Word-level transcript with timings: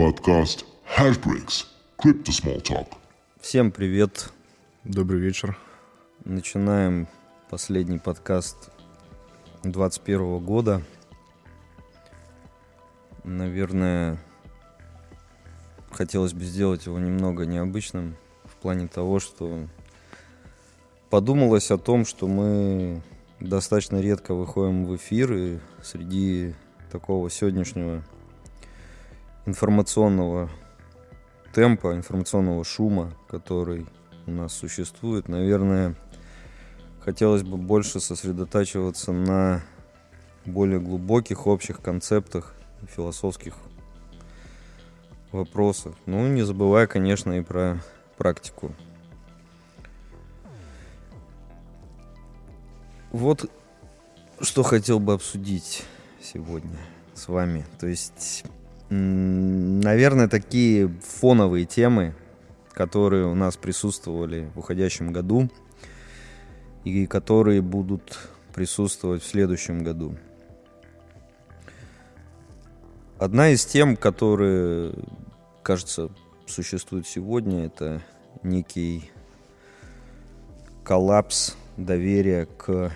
Подкаст 0.00 0.64
Hashbricks. 0.96 1.66
Crypto 1.98 2.30
Small 2.30 2.62
Talk. 2.62 2.86
Всем 3.38 3.70
привет. 3.70 4.32
Добрый 4.82 5.20
вечер. 5.20 5.58
Начинаем 6.24 7.06
последний 7.50 7.98
подкаст 7.98 8.70
2021 9.62 10.38
года. 10.38 10.82
Наверное, 13.24 14.18
хотелось 15.90 16.32
бы 16.32 16.44
сделать 16.44 16.86
его 16.86 16.98
немного 16.98 17.44
необычным 17.44 18.16
в 18.44 18.56
плане 18.56 18.88
того, 18.88 19.20
что 19.20 19.68
подумалось 21.10 21.70
о 21.70 21.76
том, 21.76 22.06
что 22.06 22.26
мы 22.26 23.02
достаточно 23.38 24.00
редко 24.00 24.32
выходим 24.32 24.86
в 24.86 24.96
эфир, 24.96 25.30
и 25.34 25.58
среди 25.82 26.54
такого 26.90 27.28
сегодняшнего 27.28 28.02
информационного 29.50 30.48
темпа, 31.52 31.94
информационного 31.94 32.64
шума, 32.64 33.12
который 33.28 33.86
у 34.26 34.30
нас 34.30 34.52
существует, 34.52 35.28
наверное, 35.28 35.96
хотелось 37.00 37.42
бы 37.42 37.56
больше 37.56 37.98
сосредотачиваться 37.98 39.12
на 39.12 39.62
более 40.46 40.78
глубоких 40.78 41.48
общих 41.48 41.80
концептах, 41.80 42.54
философских 42.94 43.54
вопросах. 45.32 45.94
Ну, 46.06 46.28
не 46.28 46.42
забывая, 46.42 46.86
конечно, 46.86 47.32
и 47.32 47.42
про 47.42 47.78
практику. 48.16 48.72
Вот 53.10 53.50
что 54.40 54.62
хотел 54.62 55.00
бы 55.00 55.14
обсудить 55.14 55.82
сегодня 56.22 56.78
с 57.14 57.26
вами. 57.28 57.66
То 57.80 57.88
есть, 57.88 58.44
наверное, 58.90 60.28
такие 60.28 60.88
фоновые 60.88 61.64
темы, 61.64 62.14
которые 62.72 63.26
у 63.26 63.34
нас 63.34 63.56
присутствовали 63.56 64.50
в 64.54 64.58
уходящем 64.58 65.12
году 65.12 65.50
и 66.84 67.06
которые 67.06 67.62
будут 67.62 68.18
присутствовать 68.54 69.22
в 69.22 69.26
следующем 69.26 69.84
году. 69.84 70.16
Одна 73.18 73.50
из 73.50 73.64
тем, 73.66 73.96
которые, 73.96 74.94
кажется, 75.62 76.10
существует 76.46 77.06
сегодня, 77.06 77.66
это 77.66 78.02
некий 78.42 79.10
коллапс 80.84 81.54
доверия 81.76 82.46
к 82.46 82.92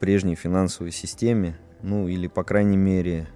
прежней 0.00 0.34
финансовой 0.34 0.92
системе, 0.92 1.56
ну 1.82 2.08
или, 2.08 2.26
по 2.26 2.42
крайней 2.42 2.76
мере, 2.76 3.28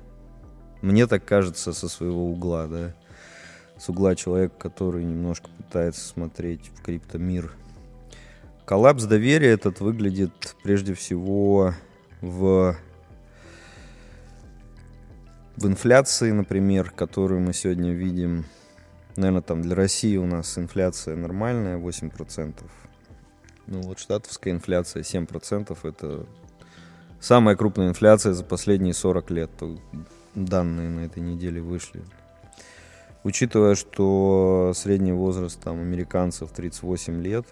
мне 0.85 1.07
так 1.07 1.25
кажется 1.25 1.73
со 1.73 1.89
своего 1.89 2.31
угла, 2.31 2.67
да, 2.67 2.95
с 3.79 3.89
угла 3.89 4.15
человека, 4.15 4.55
который 4.59 5.03
немножко 5.03 5.49
пытается 5.57 6.07
смотреть 6.07 6.71
в 6.75 6.83
криптомир. 6.83 7.53
Коллапс 8.67 9.05
доверия 9.05 9.51
этот 9.51 9.81
выглядит 9.81 10.57
прежде 10.63 10.95
всего 10.95 11.75
в 12.21 12.77
в 15.57 15.67
инфляции, 15.67 16.33
например, 16.33 16.91
которую 16.91 17.41
мы 17.41 17.53
сегодня 17.53 17.93
видим, 17.93 18.45
наверное, 19.17 19.41
там 19.41 19.63
для 19.63 19.77
России 19.77 20.17
у 20.17 20.27
нас 20.27 20.59
инфляция 20.59 21.17
нормальная, 21.17 21.79
8%. 21.79 22.63
Ну 23.69 23.81
вот 23.83 24.01
штатовская 24.01 24.53
инфляция 24.53 25.03
7%, 25.03 25.79
это 25.85 26.27
самая 27.21 27.57
крупная 27.57 27.89
инфляция 27.89 28.33
за 28.33 28.45
последние 28.45 28.95
40 28.95 29.31
лет. 29.31 29.51
Данные 30.35 30.91
на 30.91 31.01
этой 31.01 31.21
неделе 31.21 31.61
вышли. 31.61 32.03
Учитывая, 33.23 33.75
что 33.75 34.73
средний 34.75 35.13
возраст 35.13 35.61
там 35.61 35.81
американцев 35.81 36.51
38 36.51 37.23
лет. 37.23 37.47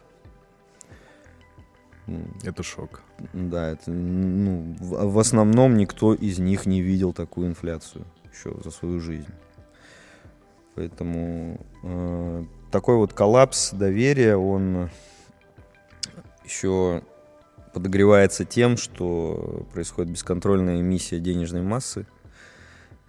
Это 2.42 2.63
шок. 2.63 3.03
Да, 3.33 3.71
это 3.71 3.91
ну, 3.91 4.77
в, 4.81 5.13
в 5.13 5.19
основном 5.19 5.77
никто 5.77 6.15
из 6.15 6.39
них 6.39 6.67
не 6.67 6.83
видел 6.83 7.13
такую 7.13 7.48
инфляцию 7.48 8.05
еще 8.33 8.55
за 8.63 8.71
свою 8.71 9.01
жизнь. 9.01 9.33
Поэтому 10.75 11.61
э, 11.83 12.45
такой 12.71 12.97
вот 12.97 13.13
коллапс 13.13 13.73
доверия, 13.73 14.37
он 14.37 14.91
еще 16.45 17.03
подогревается 17.73 18.45
тем, 18.45 18.77
что 18.77 19.67
происходит 19.73 20.13
бесконтрольная 20.13 20.81
эмиссия 20.81 21.19
денежной 21.19 21.63
массы, 21.63 22.07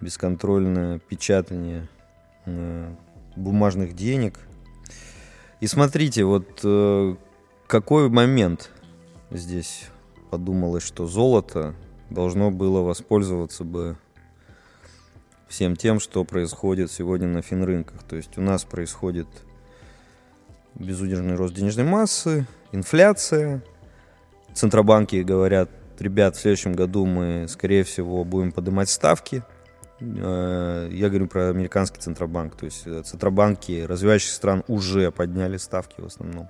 бесконтрольное 0.03 0.99
печатание 0.99 1.87
э, 2.45 2.93
бумажных 3.35 3.95
денег. 3.95 4.39
И 5.59 5.67
смотрите, 5.67 6.25
вот 6.25 6.59
э, 6.63 7.15
какой 7.67 8.09
момент 8.09 8.69
здесь 9.31 9.85
подумалось, 10.29 10.83
что 10.83 11.07
золото 11.07 11.73
должно 12.09 12.51
было 12.51 12.81
воспользоваться 12.81 13.63
бы 13.63 13.97
всем 15.47 15.75
тем, 15.75 15.99
что 15.99 16.23
происходит 16.23 16.91
сегодня 16.91 17.27
на 17.27 17.41
финрынках. 17.41 18.03
То 18.03 18.15
есть 18.15 18.37
у 18.37 18.41
нас 18.41 18.63
происходит 18.63 19.27
безудержный 20.75 21.35
рост 21.35 21.53
денежной 21.53 21.85
массы, 21.85 22.45
инфляция. 22.71 23.63
Центробанки 24.53 25.17
говорят, 25.17 25.69
ребят, 25.99 26.35
в 26.35 26.39
следующем 26.39 26.73
году 26.73 27.05
мы, 27.05 27.47
скорее 27.47 27.83
всего, 27.83 28.23
будем 28.23 28.51
поднимать 28.51 28.89
ставки. 28.89 29.43
Э, 30.03 30.89
я 30.91 31.09
говорю 31.09 31.27
про 31.27 31.49
американский 31.49 31.99
Центробанк. 31.99 32.55
То 32.55 32.65
есть 32.65 32.83
э, 32.85 33.03
Центробанки 33.03 33.85
развивающихся 33.85 34.35
стран 34.35 34.63
уже 34.67 35.11
подняли 35.11 35.57
ставки 35.57 36.01
в 36.01 36.05
основном. 36.05 36.47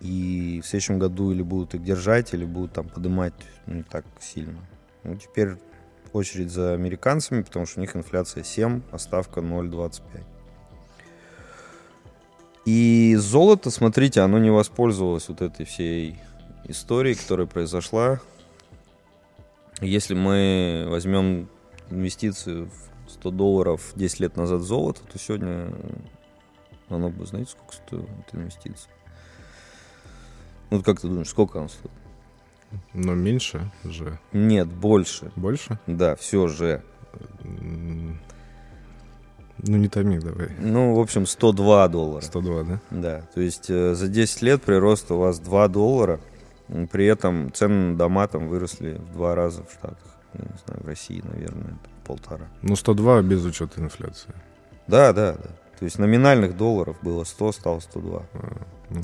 И 0.00 0.60
в 0.62 0.66
следующем 0.66 0.98
году 0.98 1.32
или 1.32 1.42
будут 1.42 1.74
их 1.74 1.82
держать, 1.82 2.34
или 2.34 2.44
будут 2.44 2.72
там 2.72 2.88
поднимать 2.88 3.34
не 3.66 3.82
так 3.82 4.04
сильно. 4.20 4.58
Ну, 5.04 5.16
теперь 5.16 5.56
очередь 6.12 6.50
за 6.50 6.74
американцами, 6.74 7.42
потому 7.42 7.66
что 7.66 7.78
у 7.78 7.82
них 7.82 7.96
инфляция 7.96 8.42
7, 8.42 8.82
а 8.90 8.98
ставка 8.98 9.40
0,25. 9.40 10.22
И 12.64 13.14
золото, 13.16 13.70
смотрите, 13.70 14.20
оно 14.20 14.38
не 14.38 14.50
воспользовалось 14.50 15.28
вот 15.28 15.40
этой 15.40 15.64
всей 15.64 16.18
историей, 16.64 17.14
которая 17.14 17.46
произошла. 17.46 18.20
Если 19.80 20.14
мы 20.14 20.86
возьмем 20.88 21.48
инвестицию 21.90 22.70
в 23.06 23.10
100 23.10 23.30
долларов 23.30 23.92
10 23.94 24.20
лет 24.20 24.36
назад 24.36 24.62
золото, 24.62 25.00
то 25.10 25.18
сегодня 25.18 25.70
оно 26.88 27.10
бы, 27.10 27.26
знаете, 27.26 27.50
сколько 27.50 27.74
стоило 27.74 28.06
эта 28.26 28.36
инвестиция? 28.36 28.92
Ну, 30.70 30.82
как 30.82 31.00
ты 31.00 31.08
думаешь, 31.08 31.28
сколько 31.28 31.58
оно 31.58 31.68
стоит? 31.68 31.92
Но 32.92 33.14
меньше 33.14 33.70
же. 33.84 34.18
Нет, 34.32 34.68
больше. 34.68 35.30
Больше? 35.36 35.78
Да, 35.86 36.16
все 36.16 36.48
же. 36.48 36.82
Ну, 39.58 39.76
не 39.76 39.88
томи 39.88 40.18
давай. 40.18 40.50
Ну, 40.58 40.94
в 40.94 41.00
общем, 41.00 41.26
102 41.26 41.88
доллара. 41.88 42.20
102, 42.20 42.62
да? 42.64 42.80
Да, 42.90 43.20
то 43.34 43.40
есть 43.40 43.70
э, 43.70 43.94
за 43.94 44.08
10 44.08 44.42
лет 44.42 44.62
прирост 44.62 45.10
у 45.10 45.18
вас 45.18 45.38
2 45.38 45.68
доллара, 45.68 46.20
при 46.90 47.06
этом 47.06 47.52
цены 47.52 47.92
на 47.92 47.96
дома 47.96 48.26
там 48.26 48.48
выросли 48.48 48.94
в 48.98 49.12
два 49.12 49.34
раза 49.34 49.62
в 49.64 49.72
Штатах. 49.72 50.15
Я 50.34 50.40
не 50.40 50.58
знаю, 50.66 50.82
в 50.82 50.86
России, 50.86 51.22
наверное, 51.22 51.78
полтора. 52.04 52.46
Ну, 52.62 52.76
102 52.76 53.22
без 53.22 53.44
учета 53.44 53.80
инфляции. 53.80 54.34
Да, 54.86 55.12
да, 55.12 55.32
да. 55.32 55.50
То 55.78 55.84
есть 55.84 55.98
номинальных 55.98 56.56
долларов 56.56 56.96
было 57.02 57.24
100, 57.24 57.52
стало 57.52 57.80
102. 57.80 58.22
А, 58.32 58.56
ну... 58.90 59.00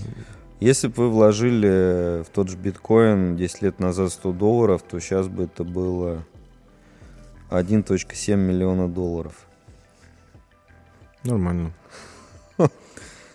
Если 0.60 0.86
бы 0.86 0.94
вы 0.94 1.10
вложили 1.10 2.22
в 2.22 2.28
тот 2.28 2.48
же 2.48 2.56
биткоин 2.56 3.34
10 3.34 3.62
лет 3.62 3.80
назад 3.80 4.12
100 4.12 4.32
долларов, 4.32 4.82
то 4.82 5.00
сейчас 5.00 5.26
бы 5.26 5.44
это 5.44 5.64
было 5.64 6.24
1.7 7.50 8.36
миллиона 8.36 8.88
долларов. 8.88 9.34
Нормально. 11.24 11.72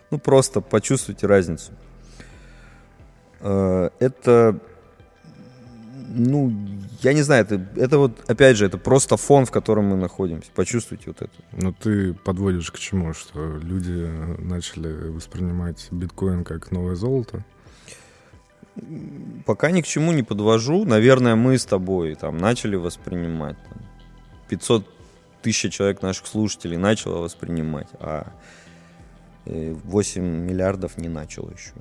Ну, 0.10 0.19
просто 0.19 0.62
почувствуйте 0.62 1.28
разницу. 1.28 1.74
Э, 3.42 3.90
это, 4.00 4.57
ну, 6.07 6.54
я 7.01 7.13
не 7.13 7.21
знаю, 7.21 7.44
это, 7.45 7.65
это 7.75 7.98
вот, 7.98 8.12
опять 8.27 8.57
же, 8.57 8.65
это 8.65 8.77
просто 8.77 9.18
фон, 9.18 9.45
в 9.45 9.51
котором 9.51 9.86
мы 9.86 9.98
находимся. 9.98 10.50
Почувствуйте 10.56 11.06
вот 11.07 11.21
это. 11.21 11.33
Но 11.51 11.71
ты 11.71 12.13
подводишь 12.13 12.71
к 12.71 12.80
чему? 12.80 13.13
Что 13.13 13.57
люди 13.57 14.09
начали 14.42 15.09
воспринимать 15.09 15.88
биткоин 15.92 16.44
как 16.44 16.71
новое 16.71 16.95
золото? 16.95 17.44
Пока 19.45 19.71
ни 19.71 19.81
к 19.81 19.88
чему 19.88 20.12
не 20.12 20.24
подвожу. 20.24 20.86
Наверное, 20.86 21.36
мы 21.36 21.57
с 21.57 21.65
тобой 21.65 22.15
там 22.15 22.38
начали 22.38 22.75
воспринимать. 22.75 23.57
Там, 23.69 23.81
500 24.50 24.86
тысяч 25.42 25.74
человек 25.74 26.01
наших 26.01 26.27
слушателей 26.27 26.77
начало 26.77 27.19
воспринимать, 27.19 27.88
а 28.00 28.31
8 29.45 30.21
э, 30.21 30.25
миллиардов 30.25 30.98
не 30.98 31.09
начало 31.09 31.51
еще. 31.51 31.74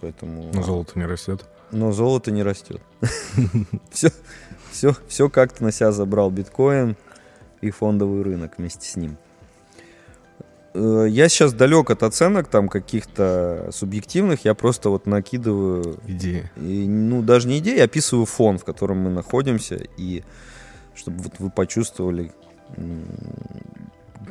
Поэтому... 0.00 0.50
Но 0.52 0.62
золото 0.62 0.98
не 0.98 1.06
растет. 1.06 1.46
Но 1.72 1.92
золото 1.92 2.30
не 2.30 2.42
растет. 2.42 2.80
Все, 3.90 4.10
все, 4.70 4.94
все 5.08 5.28
как-то 5.28 5.64
на 5.64 5.72
себя 5.72 5.92
забрал 5.92 6.30
биткоин. 6.30 6.96
и 7.60 7.70
фондовый 7.70 8.22
рынок 8.22 8.58
вместе 8.58 8.88
с 8.88 8.96
ним. 8.96 9.16
Э, 10.74 11.06
я 11.08 11.28
сейчас 11.28 11.52
далек 11.54 11.90
от 11.90 12.02
оценок 12.02 12.48
там 12.48 12.68
каких-то 12.68 13.68
субъективных, 13.72 14.44
я 14.44 14.54
просто 14.54 14.90
вот 14.90 15.06
накидываю... 15.06 15.98
Идеи. 16.06 16.50
И, 16.56 16.86
ну, 16.86 17.22
даже 17.22 17.48
не 17.48 17.58
идеи, 17.58 17.78
описываю 17.78 18.26
фон, 18.26 18.58
в 18.58 18.64
котором 18.64 18.98
мы 18.98 19.10
находимся, 19.10 19.76
и 19.96 20.24
чтобы 20.94 21.22
вот 21.22 21.34
вы 21.38 21.50
почувствовали 21.50 22.32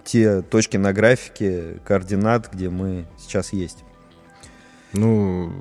те 0.04 0.42
точки 0.42 0.78
на 0.78 0.94
графике 0.94 1.80
координат, 1.86 2.52
где 2.52 2.70
мы 2.70 3.06
сейчас 3.18 3.54
есть. 3.54 3.84
Ну, 4.94 5.52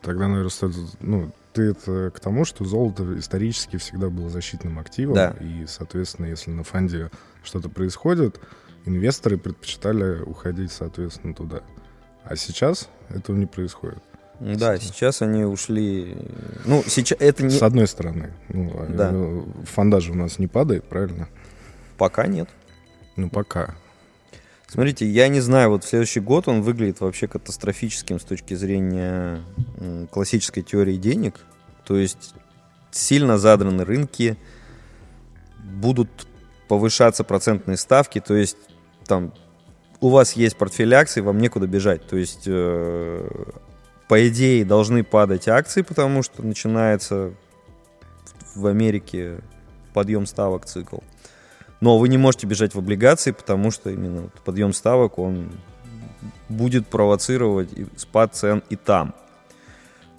тогда, 0.00 0.28
наверное, 0.28 0.50
стоит... 0.50 0.74
Ну, 1.00 1.32
ты 1.52 1.70
это 1.70 2.10
к 2.14 2.20
тому, 2.20 2.44
что 2.44 2.64
золото 2.64 3.18
исторически 3.18 3.76
всегда 3.76 4.08
было 4.08 4.30
защитным 4.30 4.78
активом, 4.78 5.14
да. 5.14 5.36
и, 5.40 5.66
соответственно, 5.66 6.26
если 6.26 6.50
на 6.50 6.64
фонде 6.64 7.10
что-то 7.44 7.68
происходит, 7.68 8.40
инвесторы 8.86 9.36
предпочитали 9.36 10.22
уходить, 10.22 10.72
соответственно, 10.72 11.34
туда. 11.34 11.60
А 12.24 12.36
сейчас 12.36 12.88
этого 13.10 13.36
не 13.36 13.46
происходит. 13.46 14.02
Да, 14.40 14.76
сейчас 14.78 15.22
они 15.22 15.44
ушли. 15.44 16.16
Ну, 16.64 16.82
сейчас 16.86 17.18
это 17.20 17.44
не. 17.44 17.50
С 17.50 17.62
одной 17.62 17.86
стороны, 17.86 18.32
ну, 18.48 18.86
да. 18.88 19.12
Ну, 19.12 19.46
фонда 19.64 20.00
же 20.00 20.12
у 20.12 20.14
нас 20.16 20.38
не 20.38 20.48
падает, 20.48 20.84
правильно? 20.84 21.28
Пока 21.96 22.26
нет. 22.26 22.48
Ну, 23.16 23.28
пока. 23.28 23.74
Смотрите, 24.72 25.06
я 25.06 25.28
не 25.28 25.40
знаю, 25.40 25.68
вот 25.68 25.84
следующий 25.84 26.20
год 26.20 26.48
он 26.48 26.62
выглядит 26.62 27.02
вообще 27.02 27.28
катастрофическим 27.28 28.18
с 28.18 28.24
точки 28.24 28.54
зрения 28.54 29.42
классической 30.10 30.62
теории 30.62 30.96
денег. 30.96 31.40
То 31.84 31.98
есть 31.98 32.32
сильно 32.90 33.36
задраны 33.36 33.84
рынки, 33.84 34.38
будут 35.62 36.08
повышаться 36.68 37.22
процентные 37.22 37.76
ставки, 37.76 38.18
то 38.18 38.32
есть 38.32 38.56
там 39.04 39.34
у 40.00 40.08
вас 40.08 40.32
есть 40.32 40.56
портфель 40.56 40.94
акций, 40.94 41.20
вам 41.20 41.36
некуда 41.36 41.66
бежать. 41.66 42.06
То 42.06 42.16
есть, 42.16 42.44
э, 42.46 43.30
по 44.08 44.26
идее, 44.26 44.64
должны 44.64 45.04
падать 45.04 45.48
акции, 45.48 45.82
потому 45.82 46.22
что 46.22 46.42
начинается 46.42 47.34
в 48.54 48.66
Америке 48.66 49.40
подъем 49.92 50.24
ставок 50.24 50.64
цикл. 50.64 51.00
Но 51.82 51.98
вы 51.98 52.08
не 52.08 52.16
можете 52.16 52.46
бежать 52.46 52.76
в 52.76 52.78
облигации, 52.78 53.32
потому 53.32 53.72
что 53.72 53.90
именно 53.90 54.22
вот 54.22 54.34
подъем 54.44 54.72
ставок, 54.72 55.18
он 55.18 55.50
будет 56.48 56.86
провоцировать 56.86 57.70
спад 57.96 58.36
цен 58.36 58.62
и 58.70 58.76
там. 58.76 59.16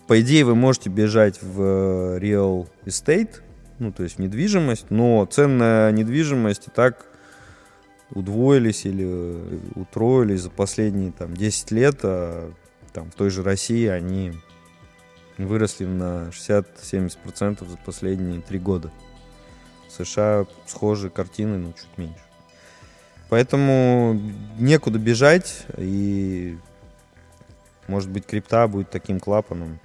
По 0.07 0.19
идее, 0.19 0.43
вы 0.43 0.55
можете 0.55 0.89
бежать 0.89 1.41
в 1.41 2.19
real 2.19 2.67
estate, 2.83 3.35
ну, 3.79 3.93
то 3.93 4.03
есть 4.03 4.17
в 4.17 4.19
недвижимость, 4.19 4.87
но 4.89 5.25
ценная 5.25 5.89
недвижимость 5.93 6.67
и 6.67 6.69
так 6.69 7.05
удвоились 8.09 8.85
или 8.85 9.39
утроились 9.75 10.41
за 10.41 10.49
последние 10.49 11.13
там, 11.13 11.33
10 11.33 11.71
лет, 11.71 11.99
а 12.03 12.51
там, 12.91 13.09
в 13.09 13.15
той 13.15 13.29
же 13.29 13.41
России 13.41 13.87
они 13.87 14.33
выросли 15.37 15.85
на 15.85 16.27
60-70% 16.27 17.69
за 17.69 17.77
последние 17.85 18.41
3 18.41 18.59
года. 18.59 18.91
США 19.97 20.45
схожие 20.65 21.09
картины, 21.09 21.57
но 21.57 21.71
чуть 21.71 21.97
меньше. 21.97 22.19
Поэтому 23.29 24.19
некуда 24.59 24.99
бежать, 24.99 25.65
и 25.77 26.57
может 27.87 28.09
быть 28.09 28.25
крипта 28.25 28.67
будет 28.67 28.89
таким 28.89 29.19
клапаном, 29.19 29.79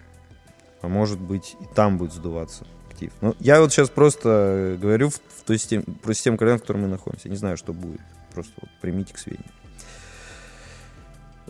а 0.82 0.88
может 0.88 1.18
быть 1.18 1.56
и 1.60 1.64
там 1.74 1.98
будет 1.98 2.12
сдуваться 2.12 2.66
актив. 2.98 3.12
Ну, 3.20 3.34
я 3.38 3.60
вот 3.60 3.72
сейчас 3.72 3.90
просто 3.90 4.76
говорю 4.80 5.10
в, 5.10 5.14
в 5.14 5.42
той 5.46 5.58
системе, 5.58 5.84
про 6.02 6.14
систему 6.14 6.36
координат, 6.36 6.60
в 6.60 6.62
которой 6.62 6.78
мы 6.78 6.88
находимся. 6.88 7.28
Не 7.28 7.36
знаю, 7.36 7.56
что 7.56 7.72
будет. 7.72 8.00
Просто 8.34 8.52
вот 8.60 8.70
примите 8.80 9.14
к 9.14 9.18
сведению. 9.18 9.50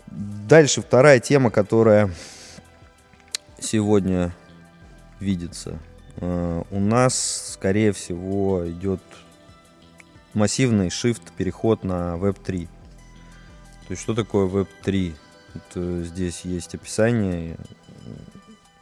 Дальше 0.07 0.81
вторая 0.81 1.19
тема, 1.19 1.51
которая 1.51 2.11
сегодня 3.59 4.33
видится. 5.19 5.79
Uh, 6.19 6.67
у 6.71 6.79
нас, 6.81 7.53
скорее 7.53 7.93
всего, 7.93 8.69
идет 8.69 9.01
массивный 10.33 10.89
shift, 10.89 11.31
переход 11.37 11.83
на 11.83 12.15
Web3. 12.17 12.65
То 12.65 13.91
есть, 13.91 14.01
что 14.01 14.13
такое 14.13 14.47
Web3? 14.47 15.13
Вот, 15.53 16.05
здесь 16.05 16.41
есть 16.41 16.75
описание 16.75 17.57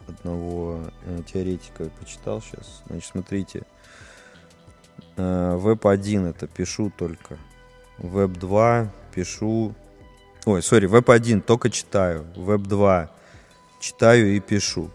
одного 0.08 0.80
э, 1.06 1.20
теоретика, 1.32 1.88
почитал 2.00 2.42
сейчас. 2.42 2.82
Значит, 2.86 3.10
смотрите. 3.10 3.62
Web 5.16 5.80
uh, 5.80 5.92
1 5.92 6.26
это 6.26 6.46
пишу 6.46 6.92
только. 6.96 7.38
Web 7.98 8.38
2 8.38 8.92
пишу... 9.14 9.74
Ой, 10.44 10.62
сори, 10.62 10.88
Web 10.88 11.12
1 11.12 11.42
только 11.42 11.70
читаю. 11.70 12.26
Web 12.36 12.66
2 12.66 13.10
читаю 13.80 14.34
и 14.34 14.40
пишу. 14.40 14.90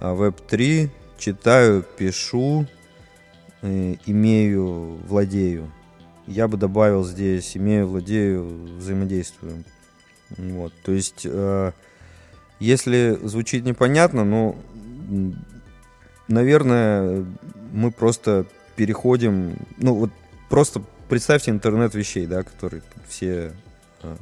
А 0.00 0.14
Web 0.14 0.40
3 0.46 0.90
читаю, 1.20 1.84
пишу, 1.96 2.66
э, 3.62 3.94
имею, 4.06 4.98
владею. 5.06 5.70
Я 6.26 6.48
бы 6.48 6.56
добавил 6.56 7.04
здесь 7.04 7.56
имею, 7.56 7.86
владею, 7.86 8.76
взаимодействую. 8.78 9.64
Вот, 10.36 10.72
то 10.82 10.92
есть, 10.92 11.22
э, 11.24 11.72
если 12.58 13.18
звучит 13.22 13.64
непонятно, 13.64 14.24
ну, 14.24 14.56
наверное, 16.28 17.26
мы 17.72 17.90
просто 17.90 18.46
переходим, 18.76 19.56
ну, 19.76 19.94
вот 19.94 20.10
просто 20.48 20.82
представьте 21.08 21.50
интернет 21.50 21.94
вещей, 21.94 22.26
да, 22.26 22.42
который 22.42 22.82
все 23.08 23.52
э, 24.02 24.16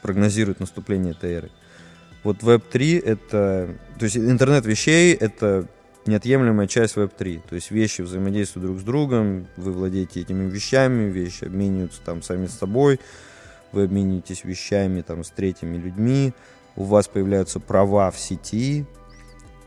прогнозируют 0.00 0.60
наступление 0.60 1.12
этой 1.12 1.32
эры. 1.32 1.50
Вот 2.22 2.38
Web3 2.38 3.04
это, 3.04 3.74
то 3.98 4.04
есть 4.04 4.16
интернет 4.16 4.64
вещей 4.64 5.12
это 5.12 5.66
неотъемлемая 6.06 6.66
часть 6.66 6.96
Web3. 6.96 7.42
То 7.48 7.54
есть 7.54 7.70
вещи 7.70 8.02
взаимодействуют 8.02 8.66
друг 8.66 8.80
с 8.80 8.82
другом, 8.82 9.46
вы 9.56 9.72
владеете 9.72 10.20
этими 10.20 10.48
вещами, 10.48 11.10
вещи 11.10 11.44
обмениваются 11.44 12.00
там 12.04 12.22
сами 12.22 12.46
с 12.46 12.52
собой, 12.52 13.00
вы 13.72 13.84
обмениваетесь 13.84 14.44
вещами 14.44 15.02
там 15.02 15.24
с 15.24 15.30
третьими 15.30 15.76
людьми, 15.76 16.32
у 16.76 16.84
вас 16.84 17.08
появляются 17.08 17.60
права 17.60 18.10
в 18.10 18.18
сети, 18.18 18.84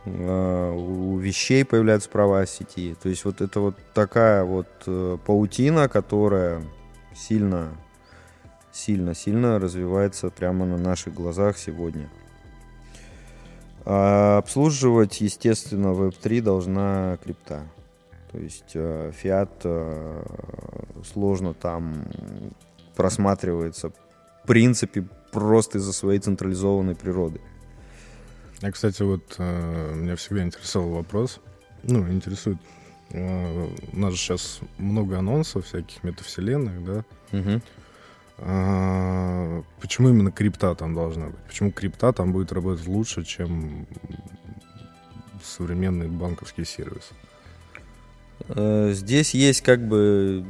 э, 0.05 0.71
у 0.71 1.17
вещей 1.17 1.63
появляются 1.65 2.09
права 2.09 2.45
в 2.45 2.49
сети. 2.49 2.95
То 3.01 3.09
есть 3.09 3.25
вот 3.25 3.41
это 3.41 3.59
вот 3.59 3.75
такая 3.93 4.43
вот 4.43 4.67
э, 4.87 5.17
паутина, 5.25 5.87
которая 5.89 6.63
сильно, 7.15 7.69
сильно, 8.71 9.15
сильно 9.15 9.59
развивается 9.59 10.30
прямо 10.30 10.65
на 10.65 10.77
наших 10.77 11.13
глазах 11.13 11.57
сегодня. 11.57 12.09
А 13.85 14.39
обслуживать, 14.39 15.21
естественно, 15.21 15.87
Web3 15.87 16.42
должна 16.42 17.18
крипта. 17.23 17.68
То 18.31 18.39
есть 18.39 18.71
э, 18.73 19.11
фиат 19.15 19.51
э, 19.63 20.25
сложно 21.06 21.54
там 21.54 22.06
просматривается 22.95 23.92
в 23.92 24.47
принципе 24.47 25.06
просто 25.31 25.77
из-за 25.77 25.94
своей 25.94 26.19
централизованной 26.19 26.95
природы. 26.95 27.39
А, 28.61 28.71
кстати, 28.71 29.04
вот 29.04 29.35
э, 29.37 29.94
меня 29.95 30.15
всегда 30.15 30.44
интересовал 30.44 30.89
вопрос, 30.89 31.39
ну, 31.83 32.07
интересует, 32.11 32.57
у 33.11 33.99
нас 33.99 34.13
же 34.13 34.19
сейчас 34.19 34.59
много 34.80 35.19
анонсов 35.19 35.68
всяких 35.68 36.04
метавселенных, 36.04 36.83
да? 36.83 37.06
Угу. 37.31 37.61
А, 38.37 39.63
почему 39.80 40.09
именно 40.09 40.31
крипта 40.31 40.75
там 40.75 40.94
должна 40.94 41.27
быть? 41.27 41.39
Почему 41.47 41.71
крипта 41.71 42.11
там 42.11 42.33
будет 42.33 42.51
работать 42.51 42.87
лучше, 42.87 43.23
чем 43.23 43.87
современный 45.44 46.07
банковский 46.07 46.65
сервис? 46.65 47.11
Э, 48.49 48.92
здесь 48.94 49.33
есть 49.33 49.61
как 49.61 49.87
бы 49.87 50.45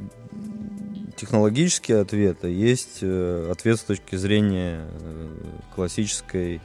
технологический 1.16 1.94
ответ, 1.94 2.40
а 2.44 2.48
есть 2.48 3.00
э, 3.02 3.50
ответ 3.52 3.80
с 3.80 3.84
точки 3.84 4.16
зрения 4.16 4.86
э, 5.02 5.30
классической 5.76 6.62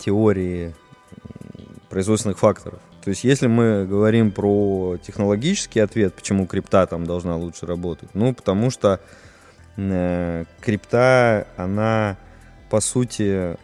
теории 0.00 0.74
производственных 1.88 2.38
факторов. 2.38 2.80
То 3.02 3.08
есть, 3.08 3.24
если 3.24 3.46
мы 3.46 3.86
говорим 3.86 4.30
про 4.30 4.98
технологический 5.02 5.80
ответ, 5.80 6.12
почему 6.12 6.46
крипта 6.46 6.86
там 6.86 7.06
должна 7.06 7.36
лучше 7.36 7.64
работать, 7.64 8.10
ну, 8.12 8.34
потому 8.34 8.70
что 8.70 9.00
крипта, 9.76 11.46
она 11.56 12.16
по 12.70 12.80
сути 12.80 13.56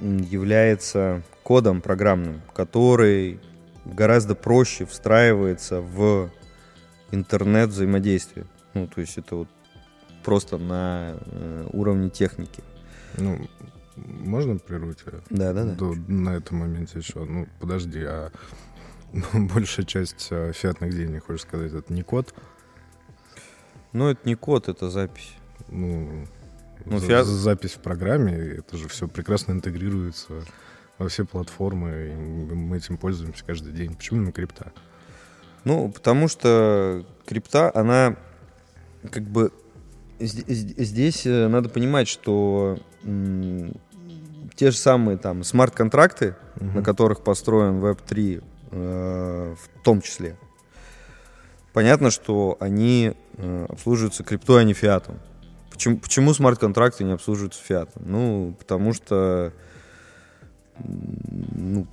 является 0.00 1.22
кодом 1.42 1.80
программным, 1.80 2.42
который 2.54 3.40
гораздо 3.84 4.34
проще 4.34 4.84
встраивается 4.84 5.80
в 5.80 6.30
интернет 7.10 7.70
взаимодействие. 7.70 8.46
Ну, 8.74 8.86
то 8.86 9.00
есть 9.00 9.16
это 9.16 9.36
вот 9.36 9.48
просто 10.24 10.58
на 10.58 11.14
э, 11.20 11.68
уровне 11.72 12.10
техники. 12.10 12.62
Ну, 13.16 13.38
можно 13.96 14.58
прервать? 14.58 14.98
Да, 15.30 15.52
да, 15.52 15.64
да. 15.64 15.74
До, 15.74 15.94
на 16.08 16.36
этом 16.36 16.58
моменте 16.58 16.98
еще. 16.98 17.24
Ну, 17.24 17.46
подожди, 17.60 18.02
а 18.02 18.30
большая 19.32 19.86
часть 19.86 20.28
а, 20.30 20.52
фиатных 20.52 20.94
денег, 20.94 21.26
хочешь 21.26 21.42
сказать, 21.42 21.72
это 21.72 21.92
не 21.92 22.02
код? 22.02 22.34
Ну, 23.92 24.08
это 24.08 24.20
не 24.28 24.34
код, 24.34 24.68
это 24.68 24.90
запись. 24.90 25.32
Ну, 25.68 26.26
Ну, 26.84 26.98
за- 26.98 27.06
фиат- 27.06 27.24
запись 27.24 27.72
в 27.72 27.78
программе, 27.80 28.32
это 28.34 28.76
же 28.76 28.88
все 28.88 29.08
прекрасно 29.08 29.52
интегрируется 29.52 30.32
во 30.98 31.08
все 31.08 31.24
платформы, 31.24 32.10
и 32.12 32.54
мы 32.54 32.76
этим 32.78 32.96
пользуемся 32.96 33.44
каждый 33.44 33.72
день. 33.72 33.94
Почему 33.94 34.18
именно 34.20 34.32
крипта? 34.32 34.72
Ну, 35.64 35.90
потому 35.90 36.28
что 36.28 37.04
крипта, 37.26 37.70
она 37.74 38.16
как 39.10 39.24
бы... 39.24 39.52
Здесь 40.18 41.26
э, 41.26 41.48
надо 41.48 41.68
понимать, 41.68 42.08
что 42.08 42.78
те 43.02 44.70
же 44.70 44.76
самые 44.78 45.18
там 45.18 45.44
смарт-контракты, 45.44 46.36
на 46.60 46.82
которых 46.82 47.22
построен 47.22 47.82
Web3 47.84 48.42
э, 48.70 49.54
в 49.58 49.82
том 49.84 50.00
числе, 50.00 50.38
понятно, 51.74 52.10
что 52.10 52.56
они 52.60 53.12
э, 53.36 53.66
обслуживаются 53.68 54.24
криптой, 54.24 54.62
а 54.62 54.64
не 54.64 54.72
фиатом. 54.72 55.18
Почему, 55.76 55.98
почему 55.98 56.34
смарт-контракты 56.34 57.04
не 57.04 57.12
обслуживаются 57.12 57.62
фиатом? 57.62 58.02
Ну, 58.06 58.56
потому 58.58 58.94
что 58.94 59.52
ну, 60.78 61.86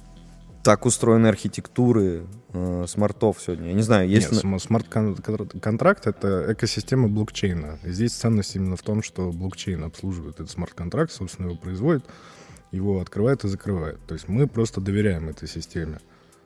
так 0.64 0.86
устроены 0.86 1.28
архитектуры 1.28 2.26
э, 2.54 2.86
смартов 2.88 3.38
сегодня. 3.46 3.68
Я 3.68 3.74
не 3.74 3.82
знаю, 3.82 4.08
Нет, 4.08 4.22
если... 4.22 4.36
см- 4.36 4.60
смарт-контракт— 4.60 6.08
это 6.08 6.54
экосистема 6.54 7.10
блокчейна. 7.10 7.80
И 7.84 7.92
здесь 7.92 8.14
ценность 8.14 8.56
именно 8.56 8.78
в 8.78 8.82
том, 8.82 9.04
что 9.04 9.32
блокчейн 9.32 9.84
обслуживает 9.84 10.36
этот 10.36 10.50
смарт-контракт, 10.50 11.12
собственно, 11.12 11.48
его 11.48 11.58
производит, 11.58 12.06
его 12.72 13.02
открывает 13.02 13.44
и 13.44 13.50
закрывает. 13.50 14.00
То 14.08 14.14
есть 14.14 14.30
мы 14.30 14.48
просто 14.48 14.80
доверяем 14.80 15.28
этой 15.28 15.50
системе. 15.50 16.00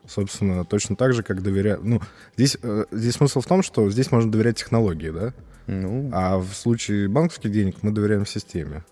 Собственно, 0.06 0.64
точно 0.64 0.96
так 0.96 1.12
же, 1.12 1.22
как 1.22 1.42
доверяем... 1.42 1.80
Ну, 1.82 2.00
здесь, 2.36 2.56
э, 2.60 2.86
здесь 2.90 3.14
смысл 3.14 3.40
в 3.40 3.46
том, 3.46 3.62
что 3.62 3.88
здесь 3.88 4.10
можно 4.10 4.32
доверять 4.32 4.56
технологии, 4.56 5.10
да? 5.10 5.34
Ну, 5.68 6.10
А 6.12 6.38
в 6.38 6.52
случае 6.54 7.08
банковских 7.08 7.52
денег 7.52 7.76
мы 7.82 7.92
доверяем 7.92 8.26
системе. 8.26 8.84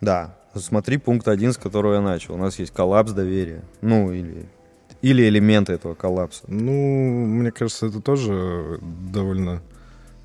да. 0.00 0.34
Смотри 0.54 0.96
пункт 0.96 1.28
один, 1.28 1.52
с 1.52 1.56
которого 1.56 1.94
я 1.94 2.00
начал. 2.00 2.34
У 2.34 2.36
нас 2.36 2.58
есть 2.58 2.72
коллапс 2.72 3.12
доверия. 3.12 3.62
Ну, 3.80 4.10
или, 4.12 4.48
или 5.02 5.28
элементы 5.28 5.72
этого 5.74 5.94
коллапса. 5.94 6.42
Ну, 6.48 7.26
мне 7.26 7.52
кажется, 7.52 7.86
это 7.86 8.00
тоже 8.00 8.80
довольно 8.82 9.62